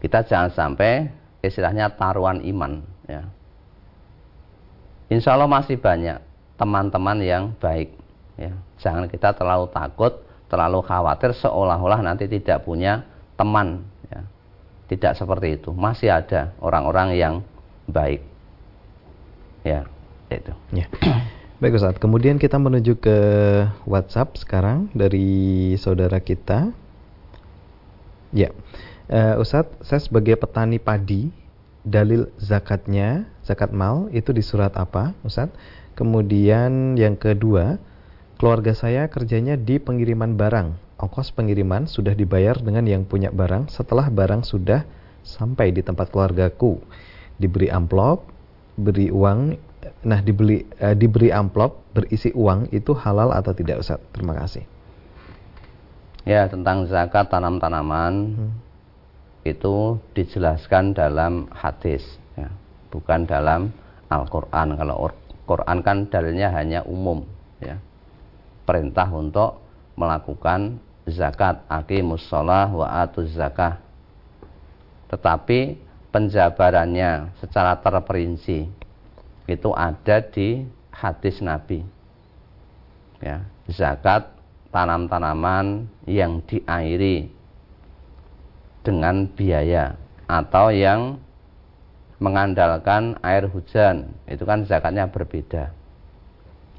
Kita 0.00 0.24
jangan 0.24 0.50
sampai 0.50 1.12
istilahnya 1.44 1.92
taruhan 1.92 2.40
iman. 2.40 2.80
Ya. 3.04 3.28
Insya 5.10 5.34
Allah 5.34 5.50
masih 5.50 5.74
banyak 5.74 6.22
teman-teman 6.54 7.18
yang 7.18 7.44
baik. 7.58 7.90
Ya. 8.38 8.54
Jangan 8.78 9.10
kita 9.10 9.34
terlalu 9.34 9.66
takut, 9.74 10.22
terlalu 10.46 10.86
khawatir 10.86 11.34
seolah-olah 11.34 12.00
nanti 12.00 12.30
tidak 12.30 12.62
punya 12.62 13.02
teman. 13.34 13.82
Ya. 14.06 14.22
Tidak 14.86 15.12
seperti 15.18 15.58
itu. 15.58 15.74
Masih 15.74 16.14
ada 16.14 16.54
orang-orang 16.62 17.18
yang 17.18 17.34
baik. 17.90 18.22
Ya, 19.66 19.84
itu. 20.30 20.54
Ya. 20.70 20.86
Baik 21.60 21.76
Ustaz, 21.76 22.00
kemudian 22.00 22.40
kita 22.40 22.56
menuju 22.56 22.96
ke 22.96 23.18
WhatsApp 23.84 24.32
sekarang 24.40 24.88
dari 24.96 25.76
saudara 25.76 26.16
kita. 26.16 26.72
Ya, 28.32 28.54
uh, 29.12 29.36
Ustaz, 29.36 29.68
saya 29.84 30.00
sebagai 30.00 30.40
petani 30.40 30.80
padi, 30.80 31.28
dalil 31.86 32.28
zakatnya, 32.36 33.28
zakat 33.44 33.72
mal 33.72 34.12
itu 34.12 34.30
di 34.36 34.44
surat 34.44 34.76
apa, 34.76 35.16
Ustaz? 35.24 35.48
Kemudian 35.96 36.96
yang 36.96 37.16
kedua, 37.16 37.76
keluarga 38.40 38.72
saya 38.72 39.08
kerjanya 39.08 39.56
di 39.56 39.76
pengiriman 39.80 40.36
barang. 40.36 40.68
Ongkos 41.00 41.32
pengiriman 41.32 41.88
sudah 41.88 42.12
dibayar 42.12 42.56
dengan 42.60 42.84
yang 42.84 43.08
punya 43.08 43.32
barang 43.32 43.72
setelah 43.72 44.12
barang 44.12 44.44
sudah 44.44 44.84
sampai 45.24 45.72
di 45.72 45.80
tempat 45.80 46.12
keluargaku. 46.12 46.80
Diberi 47.40 47.72
amplop, 47.72 48.28
beri 48.76 49.08
uang 49.08 49.56
nah 50.04 50.20
dibeli 50.20 50.64
uh, 50.80 50.92
diberi 50.92 51.32
amplop 51.32 51.80
berisi 51.96 52.28
uang 52.36 52.68
itu 52.68 52.92
halal 52.92 53.32
atau 53.32 53.56
tidak 53.56 53.80
Ustaz? 53.80 54.00
Terima 54.12 54.36
kasih. 54.36 54.64
Ya, 56.28 56.44
tentang 56.52 56.84
zakat 56.84 57.32
tanam-tanaman 57.32 58.12
hmm. 58.36 58.69
Itu 59.44 59.96
dijelaskan 60.12 60.92
dalam 60.92 61.48
hadis 61.52 62.04
ya, 62.36 62.52
bukan 62.92 63.24
dalam 63.24 63.72
Al-Qur'an. 64.10 64.76
Kalau 64.76 65.08
Quran 65.48 65.78
kan 65.80 66.06
dalilnya 66.06 66.52
hanya 66.52 66.84
umum 66.84 67.24
ya. 67.58 67.80
Perintah 68.68 69.08
untuk 69.10 69.58
melakukan 69.98 70.78
zakat, 71.08 71.64
aqimus 71.66 72.22
shalah 72.30 72.70
wa 72.70 72.86
atuz 73.02 73.34
zakah. 73.34 73.82
Tetapi 75.10 75.74
penjabarannya 76.14 77.34
secara 77.42 77.74
terperinci 77.82 78.70
itu 79.50 79.70
ada 79.74 80.22
di 80.22 80.62
hadis 80.94 81.42
Nabi. 81.42 81.82
Ya, 83.18 83.42
zakat 83.66 84.30
tanam-tanaman 84.70 85.90
yang 86.06 86.38
diairi 86.46 87.39
dengan 88.80 89.28
biaya 89.28 89.96
atau 90.30 90.72
yang 90.72 91.18
mengandalkan 92.20 93.16
air 93.24 93.48
hujan 93.48 94.12
itu 94.28 94.44
kan 94.44 94.68
zakatnya 94.68 95.08
berbeda 95.08 95.72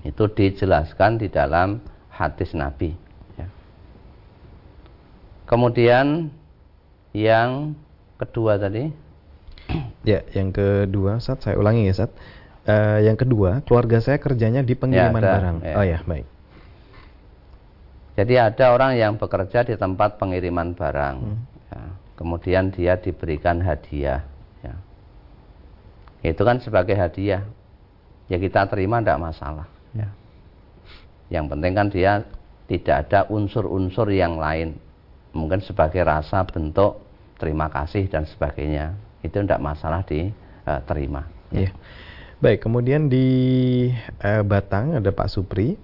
itu 0.06 0.24
dijelaskan 0.30 1.22
di 1.22 1.28
dalam 1.30 1.82
hadis 2.10 2.54
Nabi 2.54 2.94
ya. 3.38 3.48
kemudian 5.50 6.30
yang 7.14 7.74
kedua 8.22 8.62
tadi 8.62 8.90
ya 10.10 10.22
yang 10.34 10.54
kedua 10.54 11.18
saat 11.18 11.42
saya 11.42 11.58
ulangi 11.58 11.90
ya 11.90 12.06
saat 12.06 12.14
uh, 12.68 13.00
yang 13.02 13.18
kedua, 13.18 13.62
keluarga 13.66 14.02
saya 14.04 14.18
kerjanya 14.22 14.62
di 14.62 14.74
pengiriman 14.78 15.22
ya, 15.22 15.30
barang. 15.38 15.58
Ya. 15.64 15.76
Oh 15.78 15.86
ya, 15.86 16.00
baik. 16.06 16.28
Jadi 18.20 18.34
ada 18.38 18.66
orang 18.76 19.00
yang 19.00 19.16
bekerja 19.16 19.64
di 19.64 19.76
tempat 19.80 20.20
pengiriman 20.20 20.76
barang. 20.76 21.16
Hmm. 21.18 21.40
Ya. 21.72 21.84
Kemudian 22.20 22.70
dia 22.70 23.00
diberikan 23.00 23.64
hadiah. 23.64 24.22
Ya. 24.62 24.76
Itu 26.22 26.46
kan 26.46 26.62
sebagai 26.62 26.94
hadiah. 26.94 27.48
Ya 28.30 28.38
kita 28.38 28.68
terima 28.70 29.02
tidak 29.02 29.20
masalah. 29.32 29.68
Ya. 29.96 30.12
Yang 31.32 31.46
penting 31.56 31.74
kan 31.74 31.88
dia 31.90 32.12
tidak 32.68 32.96
ada 33.08 33.20
unsur-unsur 33.32 34.12
yang 34.12 34.38
lain. 34.38 34.78
Mungkin 35.32 35.64
sebagai 35.64 36.04
rasa 36.04 36.44
bentuk 36.44 37.00
terima 37.40 37.72
kasih 37.72 38.06
dan 38.12 38.28
sebagainya. 38.28 38.94
Itu 39.24 39.42
tidak 39.42 39.64
masalah 39.64 40.04
diterima. 40.04 41.26
Uh, 41.50 41.56
ya. 41.56 41.62
Yeah. 41.68 41.74
Baik, 42.42 42.66
kemudian 42.66 43.06
di 43.06 43.28
uh, 44.26 44.42
Batang 44.42 44.98
ada 44.98 45.14
Pak 45.14 45.30
Supri. 45.30 45.78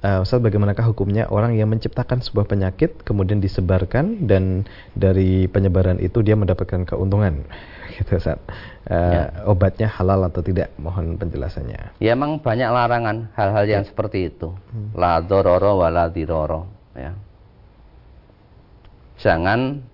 Uh, 0.00 0.24
Ustaz, 0.24 0.40
bagaimanakah 0.40 0.88
hukumnya 0.88 1.28
orang 1.28 1.60
yang 1.60 1.68
menciptakan 1.68 2.24
sebuah 2.24 2.48
penyakit 2.48 3.04
kemudian 3.04 3.36
disebarkan 3.36 4.24
dan 4.24 4.64
dari 4.96 5.44
penyebaran 5.44 6.00
itu 6.00 6.24
dia 6.24 6.40
mendapatkan 6.40 6.88
keuntungan? 6.88 7.44
Gitu, 8.00 8.16
Ustaz. 8.16 8.40
Uh, 8.88 8.96
ya. 8.96 9.24
Obatnya 9.44 9.92
halal 9.92 10.24
atau 10.24 10.40
tidak? 10.40 10.72
Mohon 10.80 11.20
penjelasannya. 11.20 12.00
Ya, 12.00 12.16
emang 12.16 12.40
banyak 12.40 12.72
larangan 12.72 13.28
hal-hal 13.36 13.64
yang 13.68 13.84
ya. 13.84 13.88
seperti 13.92 14.32
itu. 14.32 14.56
Hmm. 14.72 14.96
La 14.96 15.20
dororo 15.20 15.84
wa 15.84 15.92
la 15.92 16.08
diroro. 16.08 16.64
Ya. 16.96 17.12
Jangan 19.20 19.84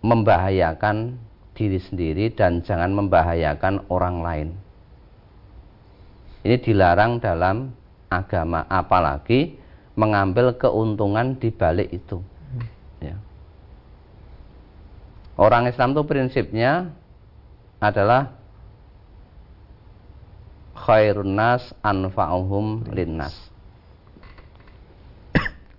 membahayakan 0.00 1.20
diri 1.52 1.76
sendiri 1.84 2.32
dan 2.32 2.64
jangan 2.64 2.96
membahayakan 2.96 3.92
orang 3.92 4.16
lain. 4.24 4.48
Ini 6.48 6.56
dilarang 6.64 7.20
dalam 7.20 7.76
agama, 8.20 8.68
apalagi 8.68 9.56
mengambil 9.96 10.56
keuntungan 10.56 11.36
di 11.36 11.48
balik 11.48 11.88
itu. 11.92 12.20
Ya. 13.00 13.16
Orang 15.40 15.68
Islam 15.68 15.96
itu 15.96 16.02
prinsipnya 16.04 16.92
adalah 17.80 18.36
khairun 20.76 21.32
nas 21.32 21.72
anfa'uhum 21.80 22.92
linnas. 22.92 23.34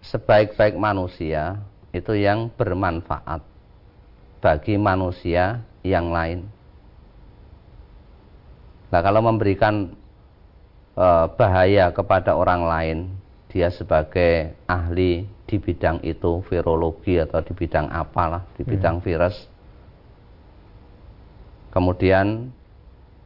Sebaik-baik 0.03 0.77
manusia 0.77 1.61
itu 1.93 2.13
yang 2.13 2.49
bermanfaat 2.53 3.41
bagi 4.43 4.75
manusia 4.75 5.63
yang 5.81 6.11
lain. 6.11 6.45
Nah, 8.93 9.01
kalau 9.01 9.25
memberikan 9.25 9.95
e, 10.93 11.07
bahaya 11.37 11.89
kepada 11.93 12.37
orang 12.37 12.61
lain, 12.65 12.97
dia 13.49 13.69
sebagai 13.69 14.57
ahli 14.65 15.29
di 15.45 15.57
bidang 15.61 16.01
itu, 16.01 16.41
virologi 16.49 17.21
atau 17.21 17.41
di 17.45 17.53
bidang 17.53 17.89
apalah, 17.93 18.45
di 18.57 18.63
bidang 18.65 18.97
hmm. 18.97 19.05
virus. 19.05 19.35
Kemudian 21.73 22.53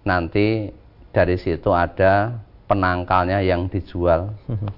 nanti 0.08 0.72
dari 1.12 1.36
situ 1.36 1.72
ada 1.72 2.44
penangkalnya 2.68 3.44
yang 3.44 3.72
dijual. 3.72 4.36
Hmm. 4.48 4.68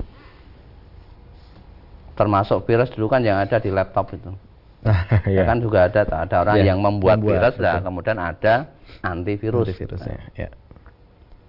Termasuk 2.19 2.67
virus 2.67 2.91
dulu 2.93 3.07
kan 3.07 3.23
yang 3.23 3.39
ada 3.39 3.57
di 3.57 3.71
laptop 3.73 4.13
itu. 4.13 4.31
ya. 5.35 5.43
kan 5.43 5.59
juga 5.59 5.91
ada 5.91 6.07
ada 6.07 6.35
orang 6.39 6.55
ya, 6.63 6.71
yang 6.71 6.79
membuat, 6.79 7.19
membuat 7.19 7.51
virus 7.51 7.55
lah, 7.59 7.83
kemudian 7.83 8.15
ada 8.15 8.71
antivirus. 9.03 9.67
Antivirusnya, 9.75 10.15
nah. 10.15 10.39
ya. 10.39 10.49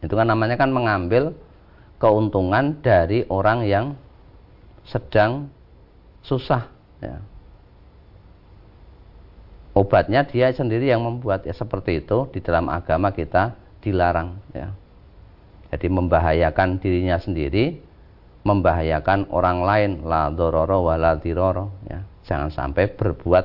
Itu 0.00 0.16
kan 0.16 0.28
namanya 0.28 0.56
kan 0.56 0.72
mengambil 0.72 1.36
keuntungan 2.00 2.80
dari 2.80 3.28
orang 3.28 3.68
yang 3.68 3.86
sedang 4.88 5.52
susah 6.24 6.68
ya. 7.04 7.20
Obatnya 9.76 10.26
dia 10.26 10.50
sendiri 10.50 10.90
yang 10.90 11.04
membuat 11.06 11.46
ya 11.46 11.54
seperti 11.54 12.02
itu 12.02 12.26
di 12.34 12.42
dalam 12.42 12.66
agama 12.66 13.14
kita 13.14 13.54
dilarang 13.84 14.40
ya. 14.50 14.74
Jadi 15.70 15.86
membahayakan 15.86 16.82
dirinya 16.82 17.16
sendiri, 17.22 17.78
membahayakan 18.42 19.30
orang 19.30 19.62
lain 19.62 19.90
la 20.02 20.26
dororo 20.34 20.90
wa 20.90 20.98
la 20.98 21.14
diroro 21.14 21.70
ya. 21.86 22.02
Jangan 22.26 22.50
sampai 22.50 22.90
berbuat 22.90 23.44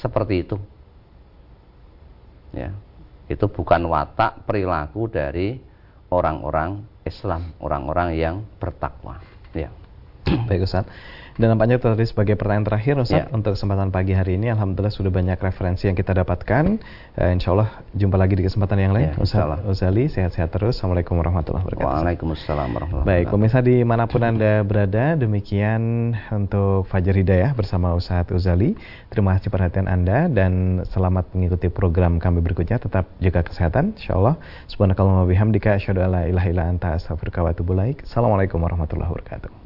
seperti 0.00 0.34
itu. 0.48 0.56
Ya. 2.56 2.72
Itu 3.28 3.50
bukan 3.52 3.84
watak 3.90 4.48
perilaku 4.48 5.12
dari 5.12 5.60
orang-orang 6.10 6.84
Islam, 7.06 7.54
orang-orang 7.62 8.18
yang 8.18 8.36
bertakwa. 8.58 9.22
Ya. 9.54 9.70
Baik 10.48 10.66
Ustaz. 10.66 10.86
Dan 11.36 11.52
nampaknya 11.52 11.76
tadi 11.76 12.08
sebagai 12.08 12.32
pertanyaan 12.40 12.64
terakhir 12.64 12.96
Ustaz 12.96 13.28
ya. 13.28 13.28
untuk 13.28 13.52
kesempatan 13.52 13.92
pagi 13.92 14.16
hari 14.16 14.40
ini 14.40 14.48
Alhamdulillah 14.56 14.88
sudah 14.88 15.12
banyak 15.12 15.36
referensi 15.36 15.84
yang 15.84 15.92
kita 15.92 16.16
dapatkan. 16.16 16.80
Uh, 17.12 17.36
Insya 17.36 17.52
Allah 17.52 17.84
jumpa 17.92 18.16
lagi 18.16 18.40
di 18.40 18.44
kesempatan 18.48 18.80
yang 18.80 18.96
lain. 18.96 19.12
Ya, 19.12 19.20
Ustaz 19.20 19.60
Uzali 19.68 20.08
sehat-sehat 20.08 20.48
terus. 20.48 20.80
Assalamualaikum 20.80 21.12
warahmatullahi 21.20 21.68
wabarakatuh. 21.68 21.92
Waalaikumsalam 21.92 22.68
warahmatullahi 22.72 23.04
wabarakatuh. 23.04 23.28
Baik 23.28 23.36
pemirsa 23.36 23.58
di 23.60 23.76
mana 23.84 24.08
pun 24.08 24.22
Anda 24.24 24.64
berada 24.64 25.04
Demikian 25.20 25.82
untuk 26.32 26.88
Fajar 26.88 27.12
Hidayah 27.12 27.52
bersama 27.52 27.92
Ustaz 27.92 28.24
Uzali. 28.32 28.72
Terima 29.12 29.36
kasih 29.36 29.52
perhatian 29.52 29.92
Anda 29.92 30.32
dan 30.32 30.82
selamat 30.88 31.36
mengikuti 31.36 31.68
program 31.68 32.16
kami 32.16 32.40
berikutnya. 32.40 32.80
Tetap 32.80 33.12
jaga 33.20 33.44
kesehatan 33.44 33.92
Insya 33.92 34.16
Allah. 34.16 34.40
Subhanakallah 34.72 35.20
wa 35.20 35.28
bihamdika 35.28 35.76
Asyadu 35.76 36.00
ala 36.00 36.24
ilaha 36.24 36.48
ila 36.48 36.64
anta 36.64 36.96
astagfirullah 36.96 37.52
wa 37.52 37.92
Assalamualaikum 37.92 38.56
warahmatullahi 38.56 39.12
wabarakatuh 39.12 39.65